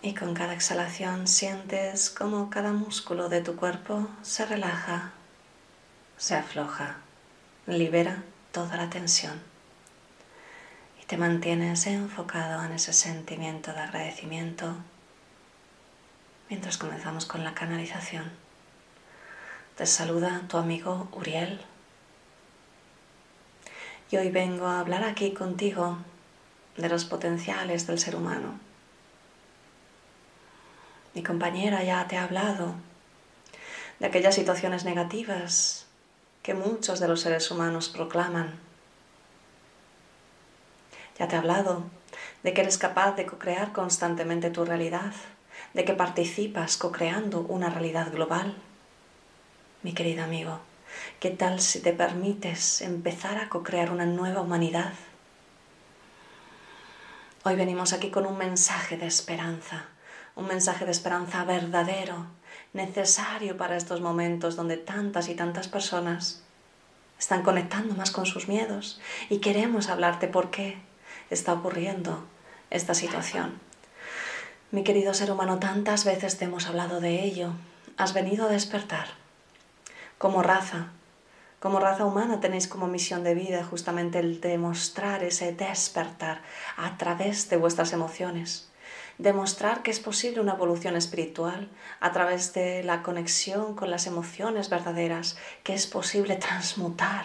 Y 0.03 0.15
con 0.15 0.35
cada 0.35 0.53
exhalación 0.53 1.27
sientes 1.27 2.11
como 2.11 2.51
cada 2.51 2.73
músculo 2.73 3.31
de 3.31 3.41
tu 3.41 3.57
cuerpo 3.57 4.09
se 4.21 4.45
relaja, 4.45 5.13
se 6.19 6.35
afloja, 6.35 6.99
libera 7.67 8.25
toda 8.53 8.77
la 8.77 8.91
tensión. 8.91 9.41
Y 11.03 11.07
te 11.07 11.17
mantienes 11.17 11.87
enfocado 11.87 12.63
en 12.63 12.73
ese 12.73 12.93
sentimiento 12.93 13.73
de 13.73 13.81
agradecimiento 13.81 14.77
mientras 16.49 16.79
comenzamos 16.79 17.27
con 17.27 17.45
la 17.45 17.55
canalización. 17.55 18.31
Te 19.77 19.87
saluda 19.87 20.43
tu 20.49 20.57
amigo 20.57 21.09
Uriel. 21.13 21.61
Y 24.11 24.17
hoy 24.17 24.31
vengo 24.31 24.67
a 24.67 24.81
hablar 24.81 25.03
aquí 25.05 25.33
contigo 25.33 25.99
de 26.77 26.89
los 26.89 27.05
potenciales 27.05 27.87
del 27.87 27.99
ser 27.99 28.17
humano. 28.17 28.59
Mi 31.15 31.23
compañera 31.23 31.83
ya 31.83 32.07
te 32.07 32.17
ha 32.17 32.25
hablado 32.25 32.75
de 33.99 34.07
aquellas 34.07 34.35
situaciones 34.35 34.85
negativas 34.85 35.87
que 36.43 36.55
muchos 36.55 37.01
de 37.01 37.09
los 37.09 37.21
seres 37.21 37.51
humanos 37.51 37.89
proclaman. 37.89 38.59
Ya 41.19 41.29
te 41.29 41.37
ha 41.37 41.39
hablado 41.39 41.85
de 42.43 42.53
que 42.53 42.61
eres 42.61 42.79
capaz 42.79 43.13
de 43.13 43.25
co-crear 43.25 43.73
constantemente 43.73 44.51
tu 44.51 44.65
realidad 44.65 45.13
de 45.75 45.85
que 45.85 45.93
participas 45.93 46.77
co-creando 46.77 47.41
una 47.41 47.69
realidad 47.69 48.11
global. 48.13 48.55
Mi 49.83 49.93
querido 49.93 50.25
amigo, 50.25 50.61
¿qué 51.19 51.31
tal 51.31 51.61
si 51.61 51.81
te 51.81 51.93
permites 51.93 52.81
empezar 52.81 53.39
a 53.39 53.49
co-crear 53.49 53.91
una 53.91 54.07
nueva 54.07 54.41
humanidad? 54.41 54.93
Hoy 57.43 57.57
venimos 57.57 57.93
aquí 57.93 58.11
con 58.11 58.25
un 58.25 58.39
mensaje 58.39 58.97
de 58.97 59.07
esperanza, 59.07 59.87
un 60.37 60.47
mensaje 60.47 60.85
de 60.87 60.93
esperanza 60.93 61.45
verdadero, 61.45 62.27
necesario 62.73 63.57
para 63.57 63.77
estos 63.77 64.01
momentos 64.01 64.57
donde 64.57 64.77
tantas 64.77 65.29
y 65.29 65.35
tantas 65.35 65.69
personas 65.69 66.43
están 67.19 67.43
conectando 67.43 67.95
más 67.95 68.13
con 68.13 68.27
sus 68.27 68.49
miedos 68.49 69.01
y 69.29 69.39
queremos 69.39 69.89
hablarte 69.89 70.29
por 70.29 70.51
qué 70.51 70.79
está 71.31 71.53
ocurriendo 71.53 72.25
esta 72.71 72.95
situación. 72.95 73.61
Mi 74.71 74.83
querido 74.83 75.15
ser 75.15 75.31
humano, 75.31 75.59
tantas 75.59 76.05
veces 76.05 76.37
te 76.37 76.47
hemos 76.47 76.67
hablado 76.67 77.01
de 77.01 77.23
ello. 77.23 77.53
Has 77.97 78.13
venido 78.13 78.47
a 78.47 78.49
despertar. 78.49 79.07
Como 80.19 80.43
raza, 80.43 80.89
Como 81.65 81.81
raza 81.81 82.05
humana 82.05 82.41
tenéis 82.41 82.69
como 82.69 82.89
misión 82.89 83.25
de 83.25 83.35
vida 83.35 83.65
justamente 83.65 84.19
el 84.19 84.43
demostrar 84.43 85.25
ese 85.25 85.55
despertar 85.55 86.43
a 86.77 86.99
través 86.99 87.49
de 87.49 87.57
vuestras 87.57 87.95
emociones. 87.95 88.69
Demostrar 89.17 89.83
que 89.83 89.91
es 89.91 89.99
posible 89.99 90.43
una 90.43 90.53
evolución 90.53 90.95
espiritual 90.95 91.71
a 92.01 92.13
través 92.13 92.53
de 92.53 92.83
la 92.83 93.03
conexión 93.03 93.75
con 93.77 93.91
las 93.91 94.07
emociones 94.07 94.69
verdaderas, 94.69 95.39
que 95.63 95.73
es 95.73 95.87
posible 95.87 96.37
transmutar 96.37 97.25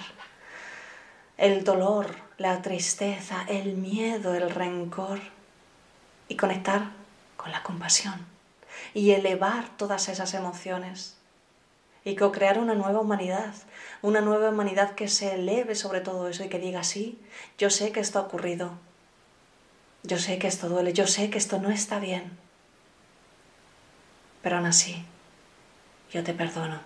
el 1.35 1.65
dolor, 1.65 2.15
la 2.37 2.61
tristeza, 2.61 3.43
el 3.49 3.75
miedo, 3.75 4.35
el 4.35 4.49
rencor 4.49 5.19
y 6.29 6.37
conectar 6.37 6.91
con 7.39 7.53
la 7.53 7.63
compasión 7.63 8.25
y 8.93 9.11
elevar 9.11 9.69
todas 9.77 10.09
esas 10.09 10.33
emociones 10.33 11.15
y 12.03 12.15
co-crear 12.15 12.59
una 12.59 12.75
nueva 12.75 12.99
humanidad, 12.99 13.53
una 14.01 14.19
nueva 14.19 14.49
humanidad 14.49 14.93
que 14.93 15.07
se 15.07 15.35
eleve 15.35 15.75
sobre 15.75 16.01
todo 16.01 16.27
eso 16.27 16.43
y 16.43 16.49
que 16.49 16.59
diga, 16.59 16.83
sí, 16.83 17.17
yo 17.57 17.69
sé 17.69 17.93
que 17.93 18.01
esto 18.01 18.19
ha 18.19 18.23
ocurrido, 18.23 18.71
yo 20.03 20.17
sé 20.17 20.37
que 20.37 20.47
esto 20.47 20.67
duele, 20.67 20.91
yo 20.91 21.07
sé 21.07 21.29
que 21.29 21.37
esto 21.37 21.59
no 21.59 21.69
está 21.69 21.99
bien, 21.99 22.37
pero 24.41 24.57
aún 24.57 24.65
así, 24.65 25.05
yo 26.11 26.23
te 26.25 26.33
perdono. 26.33 26.81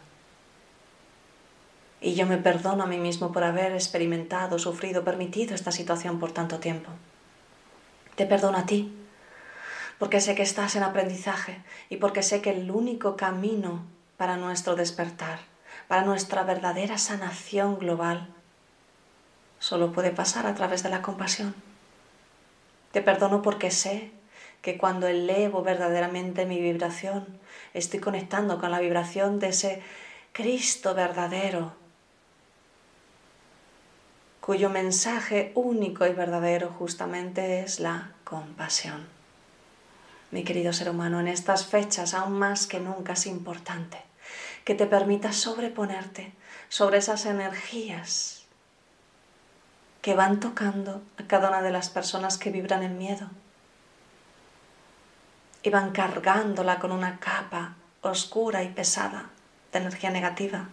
Y 1.99 2.13
yo 2.15 2.27
me 2.27 2.37
perdono 2.37 2.83
a 2.83 2.87
mí 2.87 2.97
mismo 2.97 3.31
por 3.31 3.43
haber 3.43 3.71
experimentado, 3.71 4.59
sufrido, 4.59 5.03
permitido 5.03 5.55
esta 5.55 5.71
situación 5.71 6.19
por 6.19 6.31
tanto 6.31 6.59
tiempo. 6.59 6.91
Te 8.15 8.25
perdono 8.25 8.57
a 8.57 8.65
ti, 8.65 8.93
porque 9.99 10.21
sé 10.21 10.35
que 10.35 10.43
estás 10.43 10.75
en 10.75 10.83
aprendizaje 10.83 11.61
y 11.89 11.97
porque 11.97 12.23
sé 12.23 12.41
que 12.41 12.51
el 12.51 12.71
único 12.71 13.15
camino 13.15 13.83
para 14.17 14.37
nuestro 14.37 14.75
despertar, 14.75 15.39
para 15.87 16.03
nuestra 16.03 16.43
verdadera 16.43 16.97
sanación 16.97 17.79
global, 17.79 18.27
solo 19.59 19.91
puede 19.91 20.11
pasar 20.11 20.45
a 20.45 20.55
través 20.55 20.83
de 20.83 20.89
la 20.89 21.01
compasión. 21.01 21.55
Te 22.91 23.01
perdono 23.01 23.41
porque 23.41 23.71
sé 23.71 24.11
que 24.61 24.77
cuando 24.77 25.07
elevo 25.07 25.61
verdaderamente 25.61 26.45
mi 26.45 26.59
vibración, 26.59 27.25
estoy 27.73 27.99
conectando 27.99 28.59
con 28.59 28.71
la 28.71 28.79
vibración 28.79 29.39
de 29.39 29.49
ese 29.49 29.81
Cristo 30.31 30.95
verdadero, 30.95 31.73
cuyo 34.39 34.69
mensaje 34.69 35.51
único 35.55 36.05
y 36.05 36.13
verdadero 36.13 36.69
justamente 36.69 37.61
es 37.61 37.79
la 37.79 38.11
compasión. 38.23 39.07
Mi 40.33 40.43
querido 40.43 40.73
ser 40.73 40.89
humano, 40.89 41.19
en 41.19 41.27
estas 41.27 41.67
fechas 41.67 42.15
aún 42.15 42.39
más 42.39 42.65
que 42.65 42.79
nunca 42.79 43.13
es 43.13 43.27
importante 43.27 44.01
que 44.65 44.73
te 44.73 44.87
permitas 44.87 45.35
sobreponerte 45.35 46.33
sobre 46.69 46.97
esas 46.97 47.27
energías 47.27 48.41
que 50.01 50.15
van 50.15 50.39
tocando 50.39 51.03
a 51.19 51.27
cada 51.27 51.49
una 51.49 51.61
de 51.61 51.69
las 51.69 51.91
personas 51.91 52.39
que 52.39 52.49
vibran 52.49 52.81
el 52.81 52.93
miedo 52.93 53.29
y 55.61 55.69
van 55.69 55.91
cargándola 55.91 56.79
con 56.79 56.91
una 56.91 57.19
capa 57.19 57.75
oscura 58.01 58.63
y 58.63 58.69
pesada 58.69 59.29
de 59.71 59.77
energía 59.77 60.09
negativa. 60.09 60.69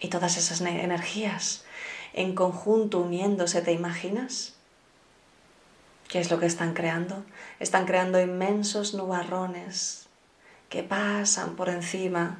Y 0.00 0.08
todas 0.08 0.38
esas 0.38 0.62
energías 0.62 1.66
en 2.14 2.34
conjunto 2.34 3.00
uniéndose, 3.00 3.60
¿te 3.60 3.72
imaginas? 3.72 4.55
¿Qué 6.08 6.20
es 6.20 6.30
lo 6.30 6.38
que 6.38 6.46
están 6.46 6.72
creando? 6.72 7.24
Están 7.58 7.84
creando 7.84 8.20
inmensos 8.20 8.94
nubarrones 8.94 10.06
que 10.68 10.82
pasan 10.82 11.56
por 11.56 11.68
encima 11.68 12.38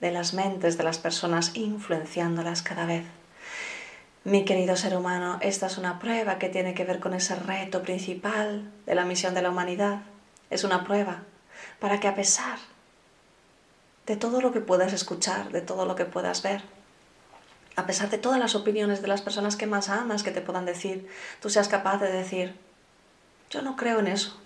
de 0.00 0.10
las 0.10 0.34
mentes 0.34 0.76
de 0.76 0.84
las 0.84 0.98
personas, 0.98 1.52
influenciándolas 1.54 2.62
cada 2.62 2.84
vez. 2.84 3.04
Mi 4.24 4.44
querido 4.44 4.76
ser 4.76 4.94
humano, 4.94 5.38
esta 5.40 5.66
es 5.66 5.78
una 5.78 5.98
prueba 5.98 6.38
que 6.38 6.50
tiene 6.50 6.74
que 6.74 6.84
ver 6.84 7.00
con 7.00 7.14
ese 7.14 7.34
reto 7.34 7.82
principal 7.82 8.70
de 8.84 8.94
la 8.94 9.06
misión 9.06 9.32
de 9.34 9.42
la 9.42 9.50
humanidad. 9.50 10.02
Es 10.50 10.64
una 10.64 10.84
prueba 10.84 11.22
para 11.80 12.00
que 12.00 12.08
a 12.08 12.14
pesar 12.14 12.58
de 14.06 14.16
todo 14.16 14.42
lo 14.42 14.52
que 14.52 14.60
puedas 14.60 14.92
escuchar, 14.92 15.50
de 15.50 15.62
todo 15.62 15.86
lo 15.86 15.94
que 15.94 16.04
puedas 16.04 16.42
ver, 16.42 16.62
a 17.74 17.86
pesar 17.86 18.10
de 18.10 18.18
todas 18.18 18.38
las 18.38 18.54
opiniones 18.54 19.00
de 19.00 19.08
las 19.08 19.22
personas 19.22 19.56
que 19.56 19.66
más 19.66 19.88
amas 19.88 20.22
que 20.22 20.30
te 20.30 20.40
puedan 20.40 20.66
decir, 20.66 21.08
tú 21.40 21.48
seas 21.48 21.68
capaz 21.68 21.98
de 21.98 22.10
decir, 22.10 22.67
yo 23.50 23.62
no 23.62 23.76
creo 23.76 24.00
en 24.00 24.08
eso. 24.08 24.36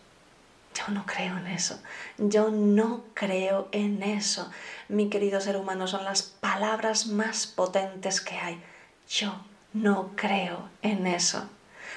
Yo 0.74 0.88
no 0.88 1.04
creo 1.04 1.36
en 1.36 1.46
eso. 1.48 1.80
Yo 2.18 2.50
no 2.50 3.04
creo 3.14 3.68
en 3.72 4.02
eso. 4.02 4.50
Mi 4.88 5.10
querido 5.10 5.40
ser 5.40 5.56
humano, 5.56 5.86
son 5.86 6.04
las 6.04 6.22
palabras 6.22 7.06
más 7.06 7.46
potentes 7.46 8.20
que 8.20 8.36
hay. 8.36 8.62
Yo 9.08 9.44
no 9.72 10.12
creo 10.16 10.70
en 10.80 11.06
eso. 11.06 11.48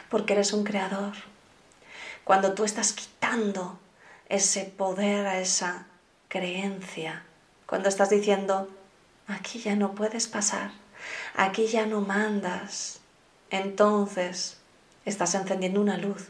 Porque 0.10 0.34
eres 0.34 0.52
un 0.52 0.64
creador. 0.64 1.14
Cuando 2.24 2.54
tú 2.54 2.64
estás 2.66 2.92
quitando 2.92 3.80
ese 4.28 4.66
poder 4.66 5.28
a 5.28 5.40
esa 5.40 5.86
creencia, 6.28 7.24
cuando 7.66 7.88
estás 7.88 8.10
diciendo, 8.10 8.70
aquí 9.28 9.60
ya 9.60 9.76
no 9.76 9.94
puedes 9.94 10.28
pasar, 10.28 10.72
aquí 11.36 11.68
ya 11.68 11.86
no 11.86 12.02
mandas, 12.02 13.00
entonces 13.50 14.58
estás 15.06 15.36
encendiendo 15.36 15.80
una 15.82 15.98
luz, 15.98 16.28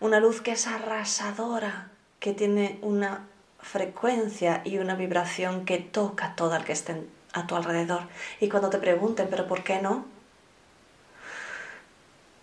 una 0.00 0.20
luz 0.20 0.40
que 0.40 0.52
es 0.52 0.66
arrasadora, 0.66 1.90
que 2.20 2.32
tiene 2.32 2.78
una 2.82 3.26
frecuencia 3.60 4.62
y 4.64 4.78
una 4.78 4.94
vibración 4.94 5.64
que 5.64 5.78
toca 5.78 6.34
todo 6.36 6.54
el 6.56 6.64
que 6.64 6.72
esté 6.72 7.06
a 7.32 7.46
tu 7.46 7.56
alrededor. 7.56 8.02
Y 8.40 8.48
cuando 8.48 8.70
te 8.70 8.78
pregunten, 8.78 9.28
pero 9.30 9.46
¿por 9.46 9.62
qué 9.64 9.80
no? 9.80 10.06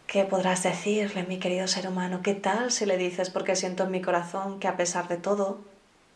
¿Qué 0.08 0.26
podrás 0.26 0.62
decirle, 0.62 1.24
mi 1.24 1.40
querido 1.40 1.68
ser 1.68 1.88
humano? 1.88 2.22
¿Qué 2.22 2.36
tal 2.36 2.72
si 2.72 2.86
le 2.86 2.98
dices, 2.98 3.30
porque 3.30 3.56
siento 3.56 3.84
en 3.84 3.92
mi 3.92 4.02
corazón 4.02 4.60
que 4.60 4.68
a 4.68 4.78
pesar 4.78 5.08
de 5.08 5.18
todo, 5.18 5.62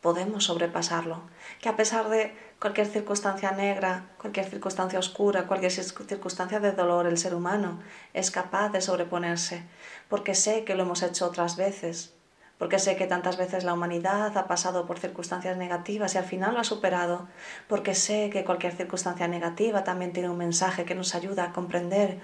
podemos 0.02 0.44
sobrepasarlo? 0.44 1.22
Que 1.62 1.70
a 1.70 1.76
pesar 1.76 2.10
de 2.10 2.36
cualquier 2.60 2.88
circunstancia 2.88 3.52
negra, 3.52 4.06
cualquier 4.18 4.48
circunstancia 4.48 5.00
oscura, 5.00 5.46
cualquier 5.46 5.72
circunstancia 5.72 6.60
de 6.60 6.72
dolor, 6.72 7.06
el 7.06 7.18
ser 7.18 7.36
humano 7.36 7.80
es 8.14 8.32
capaz 8.32 8.70
de 8.70 8.82
sobreponerse, 8.82 9.64
porque 10.10 10.34
sé 10.34 10.64
que 10.64 10.76
lo 10.76 10.84
hemos 10.84 11.04
hecho 11.04 11.28
otras 11.28 11.56
veces, 11.56 12.14
porque 12.58 12.80
sé 12.80 12.96
que 12.96 13.06
tantas 13.06 13.38
veces 13.38 13.64
la 13.64 13.74
humanidad 13.74 14.36
ha 14.36 14.48
pasado 14.48 14.88
por 14.88 14.98
circunstancias 14.98 15.56
negativas 15.58 16.16
y 16.16 16.18
al 16.18 16.24
final 16.24 16.56
lo 16.56 16.60
ha 16.60 16.64
superado, 16.64 17.28
porque 17.68 17.94
sé 17.94 18.32
que 18.32 18.44
cualquier 18.44 18.76
circunstancia 18.76 19.28
negativa 19.28 19.84
también 19.84 20.12
tiene 20.12 20.30
un 20.30 20.38
mensaje 20.38 20.84
que 20.84 20.96
nos 20.96 21.14
ayuda 21.14 21.44
a 21.44 21.54
comprender 21.54 22.18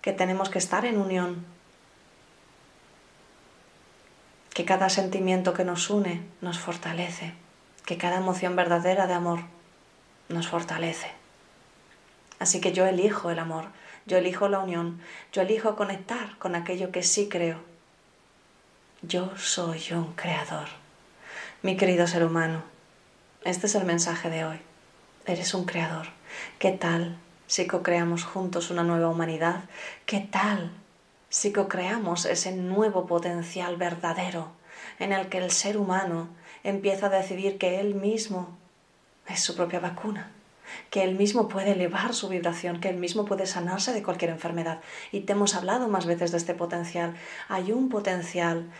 que 0.00 0.12
tenemos 0.12 0.50
que 0.50 0.58
estar 0.58 0.84
en 0.84 0.98
unión, 0.98 1.44
que 4.50 4.64
cada 4.64 4.88
sentimiento 4.88 5.52
que 5.52 5.64
nos 5.64 5.90
une 5.90 6.24
nos 6.40 6.60
fortalece, 6.60 7.34
que 7.84 7.98
cada 7.98 8.18
emoción 8.18 8.54
verdadera 8.54 9.08
de 9.08 9.14
amor 9.14 9.53
nos 10.28 10.48
fortalece. 10.48 11.10
Así 12.38 12.60
que 12.60 12.72
yo 12.72 12.86
elijo 12.86 13.30
el 13.30 13.38
amor, 13.38 13.66
yo 14.06 14.18
elijo 14.18 14.48
la 14.48 14.58
unión, 14.58 15.00
yo 15.32 15.42
elijo 15.42 15.76
conectar 15.76 16.36
con 16.38 16.54
aquello 16.54 16.90
que 16.90 17.02
sí 17.02 17.28
creo. 17.28 17.58
Yo 19.02 19.36
soy 19.36 19.82
un 19.92 20.12
creador. 20.14 20.68
Mi 21.62 21.76
querido 21.76 22.06
ser 22.06 22.24
humano, 22.24 22.62
este 23.44 23.66
es 23.66 23.74
el 23.74 23.84
mensaje 23.84 24.30
de 24.30 24.44
hoy. 24.44 24.58
Eres 25.26 25.54
un 25.54 25.64
creador. 25.64 26.08
¿Qué 26.58 26.72
tal 26.72 27.16
si 27.46 27.66
co-creamos 27.66 28.24
juntos 28.24 28.70
una 28.70 28.82
nueva 28.82 29.08
humanidad? 29.08 29.64
¿Qué 30.06 30.20
tal 30.20 30.72
si 31.28 31.52
co-creamos 31.52 32.26
ese 32.26 32.52
nuevo 32.52 33.06
potencial 33.06 33.76
verdadero 33.76 34.52
en 34.98 35.12
el 35.12 35.28
que 35.28 35.38
el 35.38 35.50
ser 35.50 35.76
humano 35.76 36.28
empieza 36.62 37.06
a 37.06 37.10
decidir 37.10 37.58
que 37.58 37.80
él 37.80 37.94
mismo 37.94 38.56
es 39.28 39.40
su 39.40 39.54
propia 39.54 39.80
vacuna, 39.80 40.30
que 40.90 41.02
él 41.02 41.14
mismo 41.14 41.48
puede 41.48 41.72
elevar 41.72 42.14
su 42.14 42.28
vibración, 42.28 42.80
que 42.80 42.88
él 42.88 42.96
mismo 42.96 43.24
puede 43.24 43.46
sanarse 43.46 43.92
de 43.92 44.02
cualquier 44.02 44.30
enfermedad. 44.30 44.80
Y 45.12 45.20
te 45.20 45.32
hemos 45.32 45.54
hablado 45.54 45.88
más 45.88 46.06
veces 46.06 46.30
de 46.32 46.38
este 46.38 46.54
potencial. 46.54 47.14
Hay 47.48 47.72
un 47.72 47.88
potencial 47.88 48.70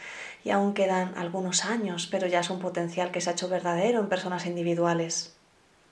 y 0.45 0.51
aún 0.51 0.75
quedan 0.75 1.17
algunos 1.17 1.65
años, 1.65 2.07
pero 2.11 2.27
ya 2.27 2.41
es 2.41 2.51
un 2.51 2.59
potencial 2.59 3.11
que 3.11 3.21
se 3.21 3.31
ha 3.31 3.33
hecho 3.33 3.49
verdadero 3.49 4.01
en 4.01 4.09
personas 4.09 4.47
individuales. 4.47 5.35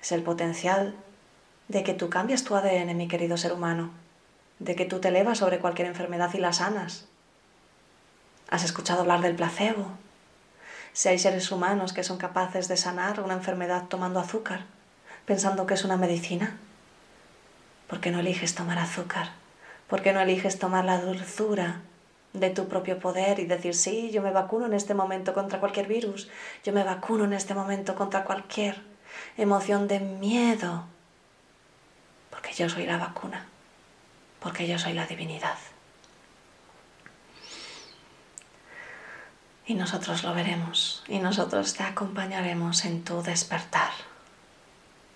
Es 0.00 0.12
el 0.12 0.22
potencial 0.22 0.94
de 1.68 1.82
que 1.82 1.94
tú 1.94 2.10
cambias 2.10 2.44
tu 2.44 2.54
ADN, 2.54 2.96
mi 2.96 3.08
querido 3.08 3.36
ser 3.36 3.52
humano, 3.52 3.90
de 4.58 4.76
que 4.76 4.84
tú 4.84 5.00
te 5.00 5.08
elevas 5.08 5.38
sobre 5.38 5.58
cualquier 5.58 5.88
enfermedad 5.88 6.30
y 6.34 6.38
la 6.38 6.52
sanas. 6.52 7.08
¿Has 8.50 8.64
escuchado 8.64 9.00
hablar 9.00 9.22
del 9.22 9.34
placebo? 9.34 9.86
Si 10.92 11.08
hay 11.08 11.18
seres 11.18 11.50
humanos 11.50 11.92
que 11.92 12.04
son 12.04 12.18
capaces 12.18 12.68
de 12.68 12.76
sanar 12.76 13.20
una 13.20 13.34
enfermedad 13.34 13.84
tomando 13.88 14.20
azúcar, 14.20 14.64
pensando 15.26 15.66
que 15.66 15.74
es 15.74 15.84
una 15.84 15.96
medicina. 15.96 16.56
¿Por 17.88 18.00
qué 18.00 18.10
no 18.10 18.20
eliges 18.20 18.54
tomar 18.54 18.78
azúcar? 18.78 19.30
¿Por 19.88 20.02
qué 20.02 20.12
no 20.12 20.20
eliges 20.20 20.58
tomar 20.58 20.84
la 20.84 21.00
dulzura 21.00 21.80
de 22.32 22.50
tu 22.50 22.68
propio 22.68 22.98
poder 22.98 23.38
y 23.38 23.46
decir, 23.46 23.74
sí, 23.74 24.10
yo 24.10 24.22
me 24.22 24.30
vacuno 24.30 24.66
en 24.66 24.72
este 24.72 24.94
momento 24.94 25.34
contra 25.34 25.60
cualquier 25.60 25.86
virus, 25.86 26.30
yo 26.64 26.72
me 26.72 26.82
vacuno 26.82 27.24
en 27.24 27.34
este 27.34 27.54
momento 27.54 27.94
contra 27.94 28.24
cualquier 28.24 28.80
emoción 29.36 29.88
de 29.88 30.00
miedo? 30.00 30.84
porque 32.42 32.54
yo 32.54 32.68
soy 32.68 32.86
la 32.86 32.96
vacuna, 32.96 33.46
porque 34.40 34.66
yo 34.66 34.76
soy 34.76 34.94
la 34.94 35.06
divinidad. 35.06 35.56
Y 39.72 39.74
nosotros 39.74 40.22
lo 40.22 40.34
veremos 40.34 41.02
y 41.08 41.18
nosotros 41.18 41.72
te 41.72 41.82
acompañaremos 41.82 42.84
en 42.84 43.02
tu 43.04 43.22
despertar. 43.22 43.90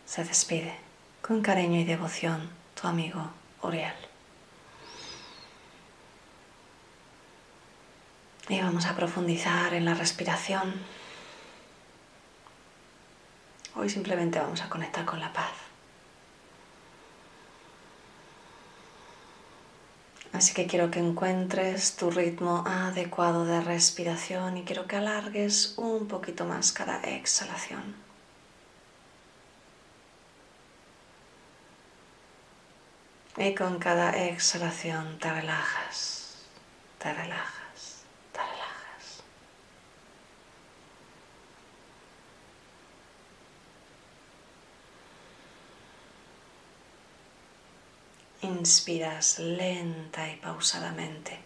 Se 0.06 0.24
despide 0.24 0.74
con 1.20 1.42
cariño 1.42 1.78
y 1.78 1.84
devoción 1.84 2.48
tu 2.74 2.88
amigo 2.88 3.32
Uriel. 3.60 3.92
Y 8.48 8.58
vamos 8.62 8.86
a 8.86 8.96
profundizar 8.96 9.74
en 9.74 9.84
la 9.84 9.92
respiración. 9.92 10.72
Hoy 13.74 13.90
simplemente 13.90 14.38
vamos 14.38 14.62
a 14.62 14.70
conectar 14.70 15.04
con 15.04 15.20
la 15.20 15.34
paz. 15.34 15.65
Así 20.32 20.52
que 20.54 20.66
quiero 20.66 20.90
que 20.90 20.98
encuentres 20.98 21.96
tu 21.96 22.10
ritmo 22.10 22.64
adecuado 22.66 23.44
de 23.44 23.60
respiración 23.60 24.58
y 24.58 24.64
quiero 24.64 24.86
que 24.86 24.96
alargues 24.96 25.74
un 25.78 26.08
poquito 26.08 26.44
más 26.44 26.72
cada 26.72 27.00
exhalación. 27.00 27.94
Y 33.38 33.54
con 33.54 33.78
cada 33.78 34.10
exhalación 34.12 35.18
te 35.18 35.30
relajas, 35.30 36.46
te 36.98 37.12
relajas, 37.12 38.04
te 38.32 38.40
relajas. 38.40 39.22
Inspiras 48.48 49.38
lenta 49.38 50.28
y 50.28 50.36
pausadamente. 50.36 51.38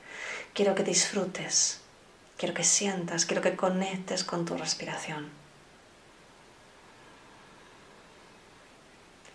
Quiero 0.54 0.74
que 0.74 0.82
disfrutes, 0.82 1.80
quiero 2.36 2.54
que 2.54 2.64
sientas, 2.64 3.24
quiero 3.26 3.42
que 3.42 3.56
conectes 3.56 4.24
con 4.24 4.44
tu 4.44 4.56
respiración. 4.56 5.40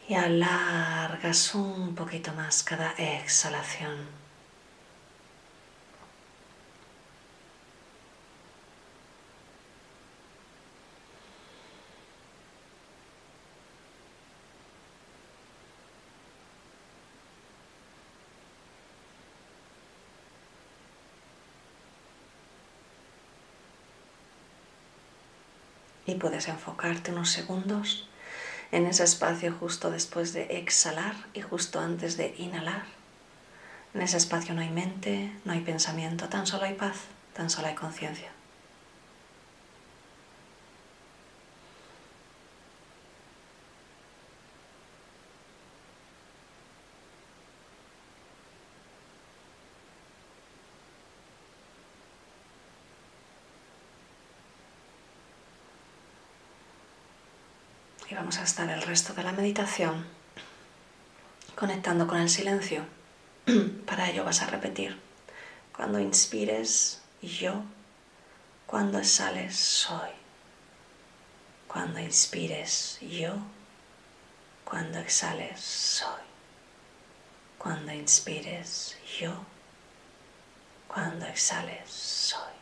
y 0.08 0.14
alargas 0.14 1.56
un 1.56 1.96
poquito 1.96 2.32
más 2.34 2.64
cada 2.64 2.92
exhalación. 2.92 4.26
Y 26.08 26.15
puedes 26.26 26.48
enfocarte 26.48 27.12
unos 27.12 27.30
segundos 27.30 28.10
en 28.72 28.88
ese 28.88 29.04
espacio 29.04 29.54
justo 29.60 29.92
después 29.92 30.34
de 30.34 30.58
exhalar 30.58 31.14
y 31.36 31.42
justo 31.42 31.80
antes 31.80 32.18
de 32.18 32.34
inhalar. 32.40 32.86
En 33.94 34.02
ese 34.02 34.18
espacio 34.18 34.56
no 34.56 34.62
hay 34.62 34.72
mente, 34.72 35.32
no 35.46 35.54
hay 35.54 35.60
pensamiento, 35.60 36.28
tan 36.28 36.48
solo 36.48 36.66
hay 36.66 36.74
paz, 36.74 36.98
tan 37.36 37.52
solo 37.52 37.68
hay 37.68 37.76
conciencia. 37.76 38.35
Y 58.10 58.14
vamos 58.14 58.38
a 58.38 58.44
estar 58.44 58.70
el 58.70 58.84
resto 58.84 59.14
de 59.14 59.24
la 59.24 59.32
meditación 59.32 60.06
conectando 61.56 62.06
con 62.06 62.20
el 62.20 62.30
silencio. 62.30 62.86
Para 63.88 64.10
ello 64.10 64.24
vas 64.24 64.42
a 64.42 64.48
repetir, 64.48 65.00
cuando 65.76 66.00
inspires, 66.00 67.02
yo, 67.22 67.64
cuando 68.68 69.00
exhales, 69.00 69.56
soy. 69.56 70.12
Cuando 71.68 72.00
inspires, 72.00 73.00
yo, 73.02 73.34
cuando 74.64 75.00
exhales, 75.00 75.60
soy. 75.60 76.24
Cuando 77.58 77.92
inspires, 77.92 78.98
yo, 79.20 79.34
cuando 80.88 81.26
exhales, 81.26 81.90
soy. 81.90 82.55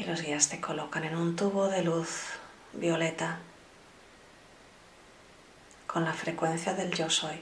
Y 0.00 0.04
los 0.04 0.22
guías 0.22 0.48
te 0.48 0.60
colocan 0.60 1.04
en 1.04 1.14
un 1.14 1.36
tubo 1.36 1.68
de 1.68 1.82
luz 1.82 2.24
violeta 2.72 3.38
con 5.86 6.04
la 6.04 6.14
frecuencia 6.14 6.72
del 6.72 6.94
yo 6.94 7.10
soy, 7.10 7.38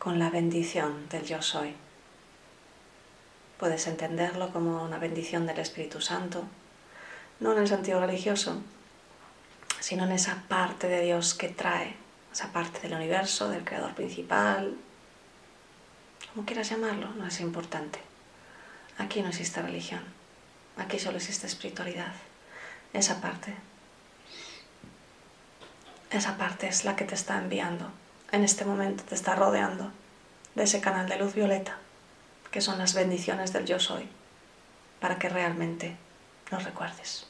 con 0.00 0.18
la 0.18 0.28
bendición 0.28 1.08
del 1.10 1.24
yo 1.24 1.42
soy. 1.42 1.76
Puedes 3.58 3.86
entenderlo 3.86 4.52
como 4.52 4.82
una 4.82 4.98
bendición 4.98 5.46
del 5.46 5.60
Espíritu 5.60 6.00
Santo, 6.00 6.42
no 7.38 7.52
en 7.52 7.58
el 7.58 7.68
sentido 7.68 8.00
religioso, 8.00 8.60
sino 9.78 10.04
en 10.06 10.12
esa 10.12 10.42
parte 10.48 10.88
de 10.88 11.02
Dios 11.02 11.34
que 11.34 11.50
trae, 11.50 11.94
esa 12.32 12.52
parte 12.52 12.80
del 12.80 12.94
universo, 12.94 13.48
del 13.48 13.64
creador 13.64 13.94
principal, 13.94 14.76
como 16.34 16.44
quieras 16.44 16.68
llamarlo, 16.68 17.10
no 17.10 17.26
es 17.28 17.40
importante. 17.40 18.05
Aquí 18.98 19.22
no 19.22 19.28
existe 19.28 19.60
religión, 19.60 20.02
aquí 20.76 20.98
solo 20.98 21.18
existe 21.18 21.46
espiritualidad. 21.46 22.12
Esa 22.92 23.20
parte, 23.20 23.54
esa 26.10 26.36
parte 26.38 26.68
es 26.68 26.84
la 26.84 26.96
que 26.96 27.04
te 27.04 27.14
está 27.14 27.36
enviando, 27.38 27.90
en 28.32 28.42
este 28.42 28.64
momento 28.64 29.04
te 29.04 29.14
está 29.14 29.34
rodeando 29.34 29.92
de 30.54 30.62
ese 30.64 30.80
canal 30.80 31.08
de 31.08 31.18
luz 31.18 31.34
violeta, 31.34 31.78
que 32.50 32.60
son 32.62 32.78
las 32.78 32.94
bendiciones 32.94 33.52
del 33.52 33.66
yo 33.66 33.78
soy, 33.78 34.08
para 35.00 35.18
que 35.18 35.28
realmente 35.28 35.96
lo 36.50 36.58
recuerdes. 36.58 37.26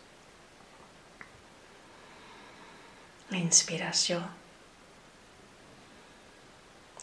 Inspiras 3.31 4.07
yo, 4.07 4.21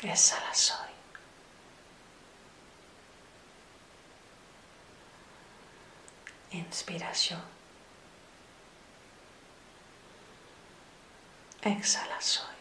exhalas 0.01 0.73
yo. 7.29 7.37
Exhala 11.63 12.21
soy. 12.21 12.55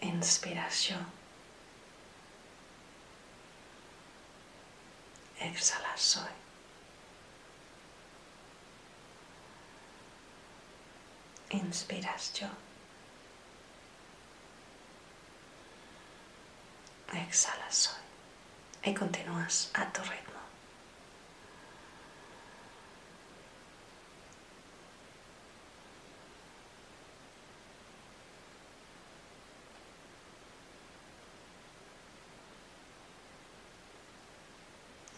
Inspiras 0.00 0.88
yo. 0.88 0.96
Exhala 5.38 5.96
soy. 5.96 6.22
Inspiras 11.50 12.32
yo. 12.34 12.48
Exhala 17.12 17.70
soy 17.70 18.05
y 18.86 18.94
continúas 18.94 19.70
a 19.74 19.92
tu 19.92 20.00
ritmo. 20.02 20.14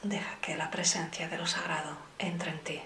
Deja 0.02 0.36
que 0.40 0.56
la 0.56 0.70
presencia 0.70 1.28
de 1.28 1.36
lo 1.36 1.46
sagrado 1.46 1.98
entre 2.18 2.50
en 2.52 2.64
ti. 2.64 2.80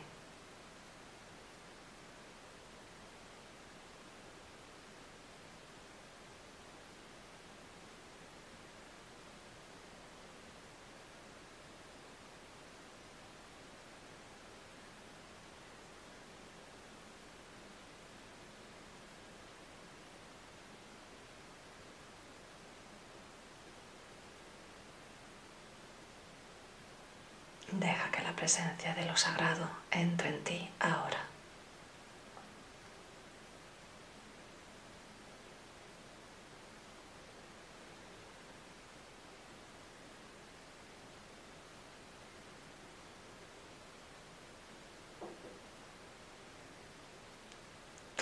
Deja 27.72 28.10
que 28.10 28.22
la 28.22 28.36
presencia 28.36 28.94
de 28.94 29.06
lo 29.06 29.16
sagrado 29.16 29.68
entre 29.90 30.28
en 30.28 30.44
ti 30.44 30.70
ahora. 30.78 31.32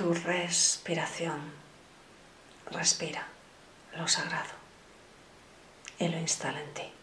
tu 0.01 0.15
respiración. 0.15 1.53
Respira 2.71 3.27
lo 3.99 4.09
sagrado 4.09 4.55
y 5.99 6.09
lo 6.09 6.17
instala 6.17 6.59
en 6.59 6.73
ti. 6.73 7.00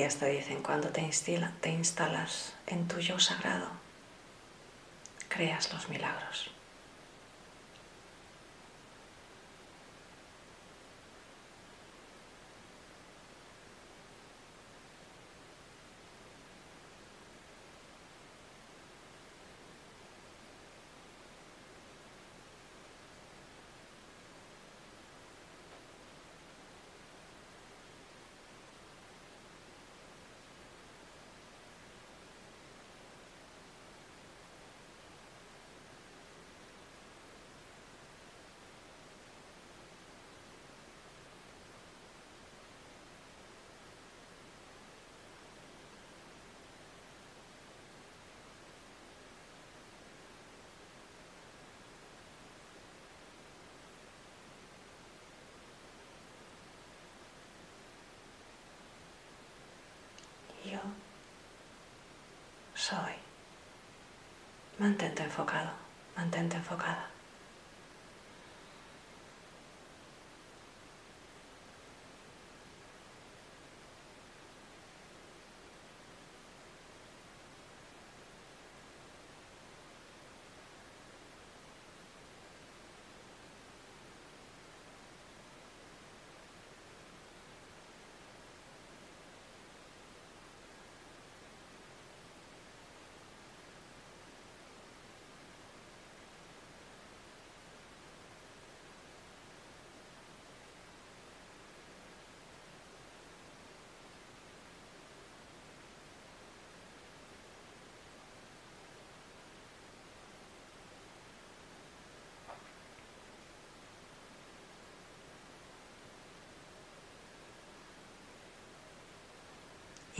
Guías 0.00 0.16
te 0.16 0.30
dicen 0.30 0.62
cuando 0.62 0.88
te, 0.88 1.06
te 1.60 1.68
instalas 1.68 2.54
en 2.66 2.88
tu 2.88 3.00
yo 3.00 3.18
sagrado, 3.18 3.68
creas 5.28 5.70
los 5.74 5.90
milagros. 5.90 6.50
Soy. 62.80 63.12
Mantente 64.78 65.22
enfocado, 65.22 65.70
mantente 66.16 66.56
enfocada. 66.56 67.10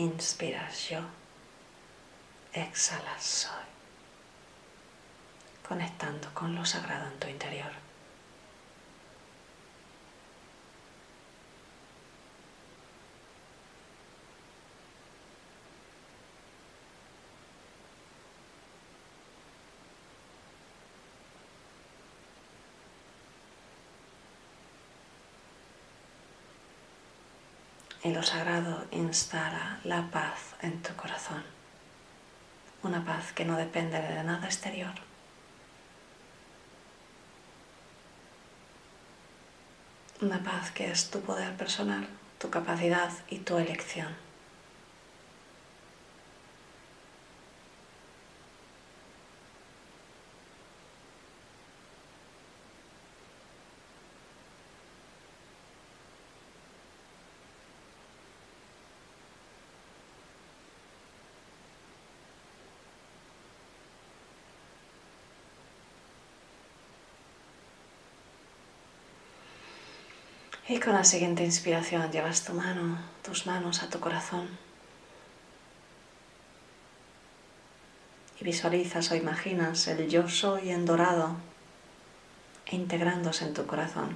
Inspiras 0.01 0.89
yo, 0.89 1.01
exhalas 2.55 3.23
soy, 3.23 3.69
conectando 5.69 6.33
con 6.33 6.55
lo 6.55 6.65
sagrado 6.65 7.07
en 7.07 7.19
tu 7.19 7.29
interior. 7.29 7.71
Y 28.03 28.13
lo 28.13 28.23
sagrado 28.23 28.87
instala 28.91 29.79
la 29.85 30.11
paz 30.11 30.55
en 30.63 30.81
tu 30.83 30.95
corazón. 30.97 31.43
Una 32.83 33.05
paz 33.05 33.33
que 33.33 33.45
no 33.45 33.57
depende 33.57 34.01
de 34.01 34.25
nada 34.25 34.47
exterior. 34.47 34.95
Una 40.23 40.43
paz 40.43 40.71
que 40.71 40.91
es 40.91 41.11
tu 41.11 41.21
poder 41.21 41.57
personal, 41.57 42.09
tu 42.39 42.51
capacidad 42.51 43.11
y 43.29 43.39
tu 43.39 43.59
elección. 43.59 44.30
Y 70.71 70.79
con 70.79 70.93
la 70.93 71.03
siguiente 71.03 71.45
inspiración 71.45 72.13
llevas 72.13 72.45
tu 72.45 72.53
mano, 72.53 72.97
tus 73.25 73.45
manos 73.45 73.83
a 73.83 73.89
tu 73.91 73.99
corazón. 73.99 74.49
Y 78.41 78.45
visualizas 78.45 79.11
o 79.11 79.17
imaginas 79.17 79.89
el 79.89 80.09
yo 80.09 80.29
soy 80.29 80.71
en 80.71 80.87
dorado 80.87 81.35
integrándose 82.71 83.47
en 83.47 83.55
tu 83.55 83.67
corazón. 83.67 84.15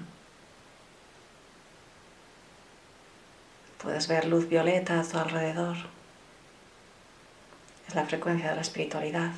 Puedes 3.82 4.06
ver 4.06 4.26
luz 4.28 4.48
violeta 4.48 5.00
a 5.00 5.02
tu 5.02 5.18
alrededor. 5.18 5.76
Es 7.88 7.96
la 7.96 8.06
frecuencia 8.06 8.50
de 8.50 8.54
la 8.54 8.62
espiritualidad. 8.62 9.32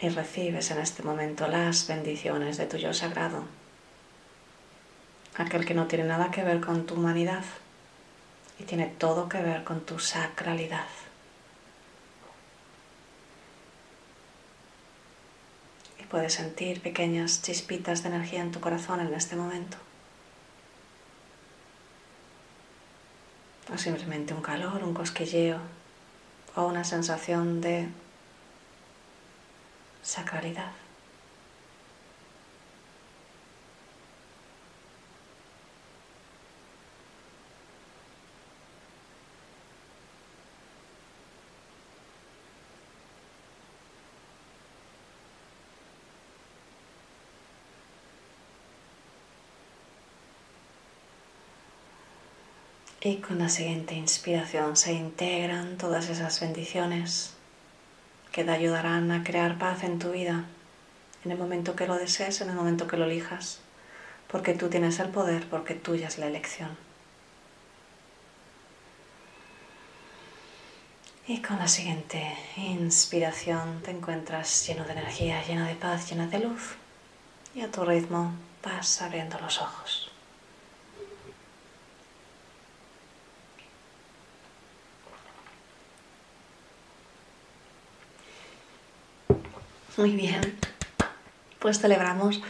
Y 0.00 0.08
recibes 0.08 0.70
en 0.70 0.78
este 0.78 1.02
momento 1.02 1.46
las 1.46 1.86
bendiciones 1.86 2.56
de 2.56 2.66
tu 2.66 2.76
yo 2.78 2.94
sagrado, 2.94 3.44
aquel 5.36 5.66
que 5.66 5.74
no 5.74 5.86
tiene 5.86 6.04
nada 6.04 6.30
que 6.30 6.42
ver 6.42 6.60
con 6.60 6.86
tu 6.86 6.94
humanidad 6.94 7.44
y 8.58 8.64
tiene 8.64 8.86
todo 8.86 9.28
que 9.28 9.42
ver 9.42 9.64
con 9.64 9.80
tu 9.80 9.98
sacralidad. 9.98 10.86
Y 16.00 16.04
puedes 16.04 16.34
sentir 16.34 16.80
pequeñas 16.80 17.42
chispitas 17.42 18.02
de 18.02 18.08
energía 18.08 18.40
en 18.40 18.52
tu 18.52 18.60
corazón 18.60 19.00
en 19.00 19.12
este 19.14 19.36
momento. 19.36 19.76
o 23.72 23.78
simplemente 23.78 24.34
un 24.34 24.42
calor, 24.42 24.82
un 24.82 24.94
cosquilleo 24.94 25.58
o 26.56 26.66
una 26.66 26.84
sensación 26.84 27.60
de 27.60 27.88
sacralidad. 30.02 30.72
Y 53.02 53.16
con 53.16 53.38
la 53.38 53.48
siguiente 53.48 53.94
inspiración 53.94 54.76
se 54.76 54.92
integran 54.92 55.78
todas 55.78 56.10
esas 56.10 56.38
bendiciones 56.40 57.34
que 58.32 58.44
te 58.44 58.50
ayudarán 58.50 59.10
a 59.10 59.24
crear 59.24 59.58
paz 59.58 59.84
en 59.84 59.98
tu 59.98 60.12
vida 60.12 60.44
en 61.24 61.32
el 61.32 61.38
momento 61.38 61.76
que 61.76 61.86
lo 61.86 61.96
desees, 61.96 62.40
en 62.40 62.50
el 62.50 62.56
momento 62.56 62.86
que 62.86 62.96
lo 62.96 63.04
elijas, 63.04 63.60
porque 64.28 64.54
tú 64.54 64.68
tienes 64.68 64.98
el 65.00 65.08
poder, 65.08 65.48
porque 65.48 65.74
tuya 65.74 66.08
es 66.08 66.18
la 66.18 66.26
elección. 66.26 66.70
Y 71.26 71.42
con 71.42 71.58
la 71.58 71.68
siguiente 71.68 72.36
inspiración 72.56 73.82
te 73.82 73.92
encuentras 73.92 74.66
lleno 74.66 74.84
de 74.84 74.92
energía, 74.92 75.44
lleno 75.44 75.64
de 75.64 75.76
paz, 75.76 76.10
lleno 76.10 76.26
de 76.26 76.40
luz. 76.40 76.74
Y 77.54 77.60
a 77.60 77.70
tu 77.70 77.84
ritmo 77.84 78.32
vas 78.64 79.00
abriendo 79.02 79.38
los 79.38 79.60
ojos. 79.60 80.09
Muy 89.96 90.12
bien, 90.12 90.40
pues 91.58 91.80
celebramos. 91.80 92.40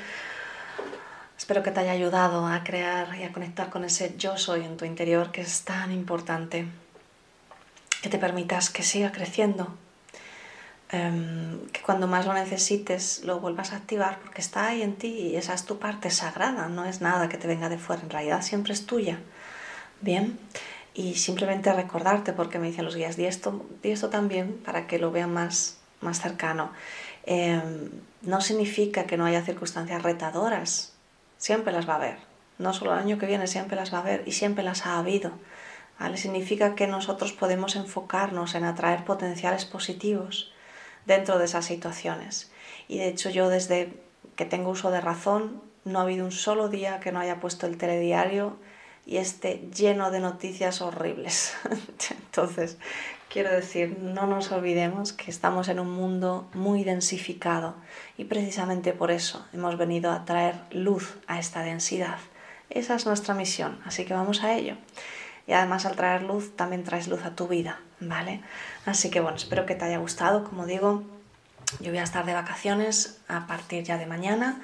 Espero 1.38 1.62
que 1.62 1.70
te 1.70 1.80
haya 1.80 1.92
ayudado 1.92 2.46
a 2.46 2.62
crear 2.62 3.16
y 3.18 3.24
a 3.24 3.32
conectar 3.32 3.70
con 3.70 3.84
ese 3.84 4.14
yo 4.18 4.36
soy 4.36 4.64
en 4.64 4.76
tu 4.76 4.84
interior 4.84 5.32
que 5.32 5.40
es 5.40 5.62
tan 5.62 5.90
importante. 5.90 6.66
Que 8.02 8.10
te 8.10 8.18
permitas 8.18 8.68
que 8.68 8.82
siga 8.82 9.10
creciendo. 9.10 9.74
Em, 10.90 11.66
que 11.68 11.80
cuando 11.80 12.06
más 12.06 12.26
lo 12.26 12.34
necesites 12.34 13.22
lo 13.24 13.40
vuelvas 13.40 13.72
a 13.72 13.76
activar 13.76 14.18
porque 14.18 14.40
está 14.40 14.66
ahí 14.66 14.82
en 14.82 14.96
ti 14.96 15.08
y 15.08 15.36
esa 15.36 15.54
es 15.54 15.64
tu 15.64 15.78
parte 15.78 16.10
sagrada, 16.10 16.68
no 16.68 16.84
es 16.84 17.00
nada 17.00 17.28
que 17.28 17.38
te 17.38 17.46
venga 17.46 17.68
de 17.68 17.78
fuera, 17.78 18.02
en 18.02 18.10
realidad 18.10 18.42
siempre 18.42 18.72
es 18.72 18.86
tuya. 18.86 19.18
Bien, 20.00 20.38
y 20.94 21.14
simplemente 21.14 21.72
recordarte, 21.72 22.32
porque 22.32 22.58
me 22.58 22.66
dicen 22.66 22.84
los 22.84 22.96
guías, 22.96 23.16
di 23.16 23.26
esto, 23.26 23.64
di 23.82 23.92
esto 23.92 24.08
también 24.10 24.60
para 24.64 24.86
que 24.86 24.98
lo 24.98 25.12
vean 25.12 25.32
más, 25.32 25.78
más 26.00 26.20
cercano. 26.20 26.72
Em, 27.24 27.90
no 28.22 28.40
significa 28.40 29.04
que 29.04 29.16
no 29.16 29.26
haya 29.26 29.42
circunstancias 29.42 30.02
retadoras, 30.02 30.92
siempre 31.38 31.72
las 31.72 31.88
va 31.88 31.94
a 31.94 31.96
haber. 31.96 32.18
No 32.58 32.72
solo 32.72 32.92
el 32.92 32.98
año 32.98 33.18
que 33.18 33.26
viene, 33.26 33.46
siempre 33.46 33.76
las 33.76 33.92
va 33.92 33.98
a 33.98 34.02
haber 34.02 34.22
y 34.26 34.32
siempre 34.32 34.64
las 34.64 34.86
ha 34.86 34.98
habido. 34.98 35.32
¿vale? 35.98 36.16
Significa 36.16 36.74
que 36.74 36.86
nosotros 36.86 37.32
podemos 37.32 37.76
enfocarnos 37.76 38.54
en 38.54 38.64
atraer 38.64 39.04
potenciales 39.04 39.64
positivos 39.64 40.52
dentro 41.06 41.38
de 41.38 41.46
esas 41.46 41.64
situaciones. 41.64 42.50
Y 42.88 42.98
de 42.98 43.08
hecho 43.08 43.30
yo 43.30 43.48
desde 43.48 43.94
que 44.36 44.44
tengo 44.44 44.70
uso 44.70 44.90
de 44.90 45.00
razón, 45.00 45.62
no 45.84 45.98
ha 45.98 46.02
habido 46.02 46.24
un 46.24 46.32
solo 46.32 46.68
día 46.68 47.00
que 47.00 47.12
no 47.12 47.20
haya 47.20 47.40
puesto 47.40 47.66
el 47.66 47.78
telediario 47.78 48.56
y 49.06 49.16
esté 49.16 49.68
lleno 49.74 50.10
de 50.10 50.20
noticias 50.20 50.80
horribles. 50.82 51.54
Entonces, 52.10 52.78
Quiero 53.30 53.52
decir, 53.52 53.96
no 54.00 54.26
nos 54.26 54.50
olvidemos 54.50 55.12
que 55.12 55.30
estamos 55.30 55.68
en 55.68 55.78
un 55.78 55.88
mundo 55.88 56.50
muy 56.52 56.82
densificado 56.82 57.76
y 58.18 58.24
precisamente 58.24 58.92
por 58.92 59.12
eso 59.12 59.46
hemos 59.52 59.78
venido 59.78 60.10
a 60.10 60.24
traer 60.24 60.56
luz 60.72 61.16
a 61.28 61.38
esta 61.38 61.62
densidad. 61.62 62.18
Esa 62.70 62.96
es 62.96 63.06
nuestra 63.06 63.34
misión, 63.34 63.78
así 63.84 64.04
que 64.04 64.14
vamos 64.14 64.42
a 64.42 64.54
ello. 64.54 64.74
Y 65.46 65.52
además 65.52 65.86
al 65.86 65.94
traer 65.94 66.24
luz 66.24 66.56
también 66.56 66.82
traes 66.82 67.06
luz 67.06 67.24
a 67.24 67.36
tu 67.36 67.46
vida, 67.46 67.78
¿vale? 68.00 68.40
Así 68.84 69.10
que 69.10 69.20
bueno, 69.20 69.36
espero 69.36 69.64
que 69.64 69.76
te 69.76 69.84
haya 69.84 69.98
gustado. 69.98 70.42
Como 70.42 70.66
digo, 70.66 71.04
yo 71.78 71.90
voy 71.92 71.98
a 71.98 72.02
estar 72.02 72.26
de 72.26 72.34
vacaciones 72.34 73.20
a 73.28 73.46
partir 73.46 73.84
ya 73.84 73.96
de 73.96 74.06
mañana. 74.06 74.60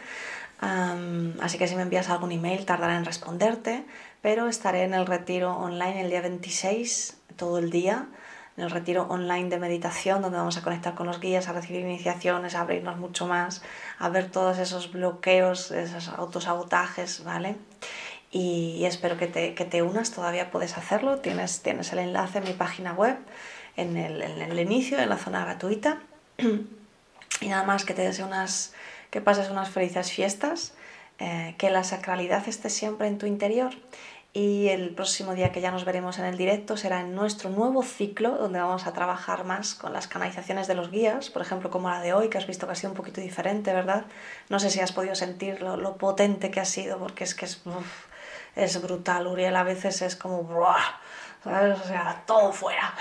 así 1.40 1.56
que 1.56 1.68
si 1.68 1.76
me 1.76 1.82
envías 1.82 2.10
algún 2.10 2.32
email 2.32 2.66
tardará 2.66 2.96
en 2.96 3.04
responderte, 3.04 3.84
pero 4.22 4.48
estaré 4.48 4.82
en 4.82 4.94
el 4.94 5.06
retiro 5.06 5.56
online 5.56 6.00
el 6.00 6.10
día 6.10 6.20
26, 6.20 7.16
todo 7.36 7.58
el 7.58 7.70
día 7.70 8.08
en 8.56 8.64
el 8.64 8.70
retiro 8.70 9.06
online 9.08 9.48
de 9.48 9.58
meditación, 9.58 10.22
donde 10.22 10.38
vamos 10.38 10.56
a 10.56 10.62
conectar 10.62 10.94
con 10.94 11.06
los 11.06 11.20
guías, 11.20 11.48
a 11.48 11.52
recibir 11.52 11.82
iniciaciones, 11.82 12.54
a 12.54 12.60
abrirnos 12.60 12.96
mucho 12.96 13.26
más, 13.26 13.62
a 13.98 14.08
ver 14.08 14.30
todos 14.30 14.58
esos 14.58 14.92
bloqueos, 14.92 15.70
esos 15.70 16.08
autosabotajes, 16.08 17.22
¿vale? 17.24 17.56
Y 18.30 18.84
espero 18.84 19.16
que 19.18 19.26
te, 19.26 19.54
que 19.54 19.64
te 19.64 19.82
unas, 19.82 20.10
todavía 20.10 20.50
puedes 20.50 20.76
hacerlo, 20.76 21.18
tienes, 21.18 21.62
tienes 21.62 21.92
el 21.92 22.00
enlace 22.00 22.38
en 22.38 22.44
mi 22.44 22.52
página 22.52 22.92
web, 22.92 23.16
en 23.76 23.96
el, 23.96 24.22
en 24.22 24.40
el 24.40 24.58
inicio, 24.58 24.98
en 24.98 25.08
la 25.08 25.16
zona 25.18 25.44
gratuita. 25.44 26.00
y 27.40 27.48
nada 27.48 27.64
más 27.64 27.84
que 27.84 27.94
te 27.94 28.22
unas, 28.22 28.74
que 29.10 29.20
pases 29.20 29.50
unas 29.50 29.68
felices 29.68 30.10
fiestas, 30.10 30.74
eh, 31.18 31.54
que 31.56 31.70
la 31.70 31.84
sacralidad 31.84 32.46
esté 32.46 32.68
siempre 32.68 33.06
en 33.06 33.16
tu 33.16 33.26
interior 33.26 33.72
y 34.36 34.68
el 34.68 34.90
próximo 34.90 35.34
día 35.34 35.50
que 35.50 35.62
ya 35.62 35.70
nos 35.70 35.86
veremos 35.86 36.18
en 36.18 36.26
el 36.26 36.36
directo 36.36 36.76
será 36.76 37.00
en 37.00 37.14
nuestro 37.14 37.48
nuevo 37.48 37.82
ciclo 37.82 38.36
donde 38.36 38.60
vamos 38.60 38.86
a 38.86 38.92
trabajar 38.92 39.44
más 39.44 39.74
con 39.74 39.94
las 39.94 40.08
canalizaciones 40.08 40.66
de 40.66 40.74
los 40.74 40.90
guías, 40.90 41.30
por 41.30 41.40
ejemplo 41.40 41.70
como 41.70 41.88
la 41.88 42.02
de 42.02 42.12
hoy 42.12 42.28
que 42.28 42.36
has 42.36 42.46
visto 42.46 42.66
que 42.66 42.72
ha 42.72 42.74
sido 42.74 42.90
un 42.90 42.96
poquito 42.98 43.22
diferente, 43.22 43.72
¿verdad? 43.72 44.04
No 44.50 44.58
sé 44.58 44.68
si 44.68 44.80
has 44.80 44.92
podido 44.92 45.14
sentir 45.14 45.62
lo, 45.62 45.96
potente 45.96 46.50
que 46.50 46.60
ha 46.60 46.66
sido 46.66 46.98
porque 46.98 47.24
es 47.24 47.34
que 47.34 47.46
es, 47.46 48.82
brutal, 48.82 49.26
Uriel 49.26 49.56
a 49.56 49.62
veces 49.62 50.02
es 50.02 50.16
como... 50.16 50.46
¿sabes? 51.42 51.80
O 51.80 51.84
sea, 51.86 52.24
todo 52.26 52.52
fuera. 52.52 52.92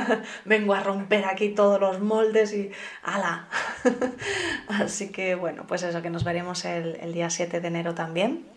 Vengo 0.44 0.74
a 0.74 0.80
romper 0.80 1.24
aquí 1.24 1.48
todos 1.48 1.80
los 1.80 1.98
moldes 1.98 2.52
y 2.52 2.70
¡ala! 3.02 3.48
Así 4.68 5.10
que 5.10 5.34
bueno, 5.34 5.64
pues 5.66 5.82
eso, 5.82 6.02
que 6.02 6.10
nos 6.10 6.22
veremos 6.22 6.64
el, 6.64 6.94
el 7.00 7.12
día 7.12 7.30
7 7.30 7.60
de 7.60 7.66
enero 7.66 7.96
también 7.96 8.53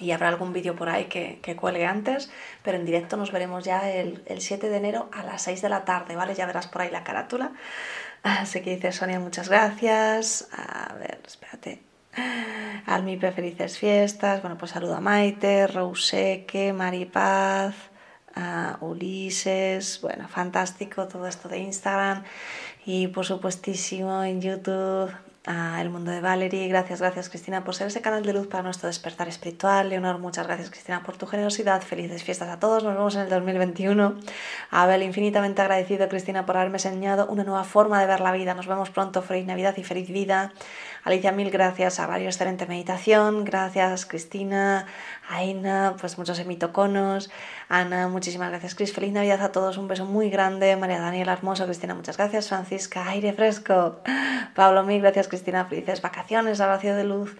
y 0.00 0.10
habrá 0.10 0.28
algún 0.28 0.52
vídeo 0.52 0.74
por 0.76 0.88
ahí 0.88 1.04
que, 1.04 1.38
que, 1.42 1.56
cuelgue 1.56 1.86
antes, 1.86 2.30
pero 2.62 2.78
en 2.78 2.84
directo 2.84 3.16
nos 3.16 3.32
veremos 3.32 3.64
ya 3.64 3.90
el, 3.90 4.22
el, 4.26 4.40
7 4.40 4.68
de 4.68 4.76
enero 4.76 5.08
a 5.12 5.22
las 5.22 5.42
6 5.42 5.62
de 5.62 5.68
la 5.68 5.84
tarde, 5.84 6.16
¿vale? 6.16 6.34
Ya 6.34 6.46
verás 6.46 6.66
por 6.66 6.82
ahí 6.82 6.90
la 6.90 7.04
carátula. 7.04 7.52
Así 8.22 8.62
que 8.62 8.74
dice 8.74 8.90
Sonia, 8.92 9.20
muchas 9.20 9.48
gracias. 9.48 10.48
A 10.52 10.94
ver, 10.94 11.20
espérate. 11.26 11.82
Almipe, 12.86 13.32
felices 13.32 13.78
fiestas. 13.78 14.40
Bueno, 14.40 14.56
pues 14.56 14.70
saludo 14.72 14.96
a 14.96 15.00
Maite, 15.00 15.66
Rouseque, 15.66 16.72
Maripaz, 16.72 17.74
a 18.34 18.78
Ulises. 18.80 20.00
Bueno, 20.00 20.28
fantástico 20.28 21.06
todo 21.06 21.26
esto 21.26 21.48
de 21.48 21.58
Instagram. 21.58 22.24
Y 22.86 23.08
por 23.08 23.26
supuestísimo 23.26 24.22
en 24.24 24.40
YouTube 24.40 25.12
a 25.46 25.80
El 25.82 25.90
Mundo 25.90 26.10
de 26.10 26.20
Valerie. 26.20 26.68
Gracias, 26.68 27.00
gracias 27.00 27.28
Cristina 27.28 27.64
por 27.64 27.74
ser 27.74 27.88
ese 27.88 28.00
canal 28.00 28.24
de 28.24 28.32
luz 28.32 28.46
para 28.46 28.62
nuestro 28.62 28.86
despertar 28.86 29.28
espiritual. 29.28 29.90
Leonor, 29.90 30.18
muchas 30.18 30.46
gracias 30.46 30.70
Cristina 30.70 31.02
por 31.02 31.16
tu 31.16 31.26
generosidad. 31.26 31.82
Felices 31.82 32.22
fiestas 32.22 32.48
a 32.48 32.58
todos. 32.58 32.82
Nos 32.82 32.94
vemos 32.94 33.14
en 33.14 33.22
el 33.22 33.28
2021. 33.28 34.14
Abel, 34.70 35.02
infinitamente 35.02 35.60
agradecido 35.60 36.08
Cristina 36.08 36.46
por 36.46 36.56
haberme 36.56 36.78
enseñado 36.78 37.26
una 37.26 37.44
nueva 37.44 37.64
forma 37.64 38.00
de 38.00 38.06
ver 38.06 38.20
la 38.20 38.32
vida. 38.32 38.54
Nos 38.54 38.66
vemos 38.66 38.90
pronto. 38.90 39.22
Feliz 39.22 39.46
Navidad 39.46 39.74
y 39.76 39.84
feliz 39.84 40.08
vida. 40.08 40.52
Alicia, 41.04 41.32
mil 41.32 41.50
gracias. 41.50 42.00
A 42.00 42.06
varios 42.06 42.36
excelente 42.36 42.66
meditación. 42.66 43.44
Gracias 43.44 44.06
Cristina. 44.06 44.86
Aina, 45.28 45.96
pues 46.00 46.16
muchos 46.16 46.38
emitoconos. 46.38 47.30
Ana, 47.68 48.08
muchísimas 48.08 48.48
gracias 48.48 48.74
Cris. 48.74 48.94
Feliz 48.94 49.12
Navidad 49.12 49.42
a 49.42 49.52
todos. 49.52 49.76
Un 49.76 49.86
beso 49.86 50.06
muy 50.06 50.30
grande. 50.30 50.76
María 50.76 51.00
Daniela, 51.00 51.34
hermoso. 51.34 51.66
Cristina, 51.66 51.94
muchas 51.94 52.16
gracias. 52.16 52.48
Francisca, 52.48 53.06
aire 53.06 53.34
fresco. 53.34 54.00
Pablo, 54.54 54.82
mil 54.82 55.02
gracias 55.02 55.28
Cristina. 55.28 55.66
Felices 55.66 56.00
vacaciones, 56.00 56.62
abrazo 56.62 56.94
de 56.94 57.04
luz. 57.04 57.36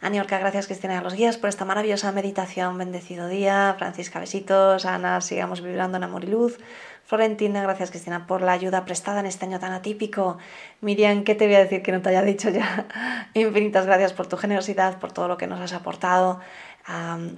Aniorca, 0.00 0.38
gracias 0.38 0.66
Cristina 0.66 0.98
a 0.98 1.02
los 1.02 1.14
guías 1.14 1.38
por 1.38 1.48
esta 1.48 1.64
maravillosa 1.64 2.10
meditación. 2.10 2.76
Bendecido 2.76 3.28
día. 3.28 3.76
Francisca, 3.78 4.18
besitos. 4.18 4.86
Ana, 4.86 5.20
sigamos 5.20 5.62
vibrando 5.62 5.98
en 5.98 6.02
amor 6.02 6.24
y 6.24 6.26
luz. 6.26 6.58
Florentina, 7.06 7.62
gracias 7.62 7.90
Cristina 7.90 8.26
por 8.26 8.40
la 8.40 8.52
ayuda 8.52 8.84
prestada 8.84 9.20
en 9.20 9.26
este 9.26 9.44
año 9.44 9.60
tan 9.60 9.72
atípico. 9.72 10.38
Miriam, 10.80 11.24
¿qué 11.24 11.34
te 11.34 11.46
voy 11.46 11.56
a 11.56 11.60
decir 11.60 11.82
que 11.82 11.92
no 11.92 12.00
te 12.00 12.08
haya 12.08 12.22
dicho 12.22 12.48
ya? 12.48 12.86
Infinitas 13.34 13.84
gracias 13.84 14.12
por 14.12 14.26
tu 14.26 14.36
generosidad, 14.36 14.98
por 14.98 15.12
todo 15.12 15.28
lo 15.28 15.36
que 15.36 15.46
nos 15.46 15.60
has 15.60 15.74
aportado. 15.74 16.40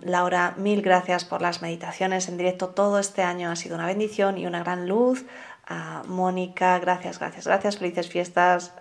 Laura, 0.03 0.55
mil 0.57 0.83
gracias 0.83 1.25
por 1.25 1.41
las 1.41 1.63
meditaciones 1.63 2.29
en 2.29 2.37
directo. 2.37 2.69
Todo 2.69 2.99
este 2.99 3.23
año 3.23 3.51
ha 3.51 3.57
sido 3.57 3.77
una 3.77 3.87
bendición 3.87 4.39
y 4.39 4.47
una 4.47 4.61
gran 4.61 4.89
luz. 4.89 5.25
Mónica, 6.07 6.79
gracias, 6.79 7.19
gracias, 7.19 7.47
gracias. 7.47 7.79
Felices 7.79 8.09
fiestas. 8.09 8.73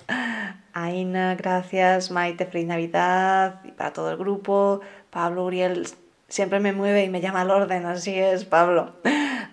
Aina, 0.74 1.36
gracias. 1.36 2.12
Maite, 2.12 2.46
feliz 2.46 2.68
Navidad. 2.68 3.62
Y 3.64 3.72
para 3.72 3.94
todo 3.94 4.12
el 4.12 4.18
grupo. 4.18 4.82
Pablo, 5.10 5.46
Uriel, 5.46 5.88
siempre 6.28 6.60
me 6.60 6.74
mueve 6.74 7.04
y 7.04 7.10
me 7.10 7.22
llama 7.22 7.42
al 7.42 7.52
orden, 7.52 7.86
así 7.86 8.18
es, 8.18 8.46
Pablo. 8.46 8.94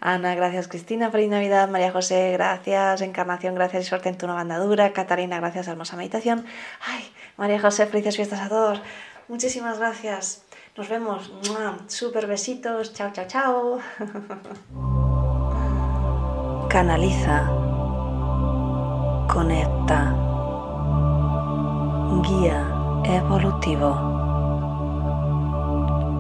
Ana, 0.01 0.35
gracias 0.35 0.67
Cristina, 0.67 1.11
feliz 1.11 1.31
Navidad. 1.31 1.69
María 1.69 1.93
José, 1.93 2.33
gracias. 2.33 3.03
Encarnación, 3.03 3.55
gracias 3.55 3.85
y 3.85 3.89
suerte 3.89 4.09
en 4.09 4.19
tu 4.19 4.27
nueva 4.27 4.41
andadura. 4.41 4.93
Catarina, 4.93 5.39
gracias, 5.39 5.69
hermosa 5.69 5.97
meditación. 5.97 6.45
Ay, 6.81 7.05
María 7.37 7.61
José, 7.61 7.87
felices 7.87 8.17
fiestas 8.17 8.41
a 8.41 8.49
todos. 8.49 8.83
Muchísimas 9.29 9.79
gracias. 9.79 10.45
Nos 10.77 10.89
vemos. 10.89 11.33
Super 11.87 12.27
besitos. 12.27 12.93
Chao, 12.95 13.13
chao, 13.13 13.27
chao. 13.29 13.79
Canaliza. 16.69 17.47
Conecta. 19.29 20.17
Guía 22.23 22.67
evolutivo. 23.05 24.12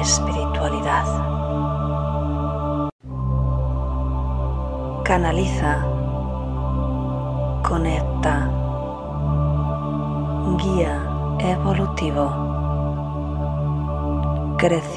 espiritualidad. 0.00 1.06
Canaliza, 5.04 5.84
conecta, 7.62 8.50
guía 10.58 11.02
evolutivo, 11.38 12.30
crecimiento. 14.58 14.96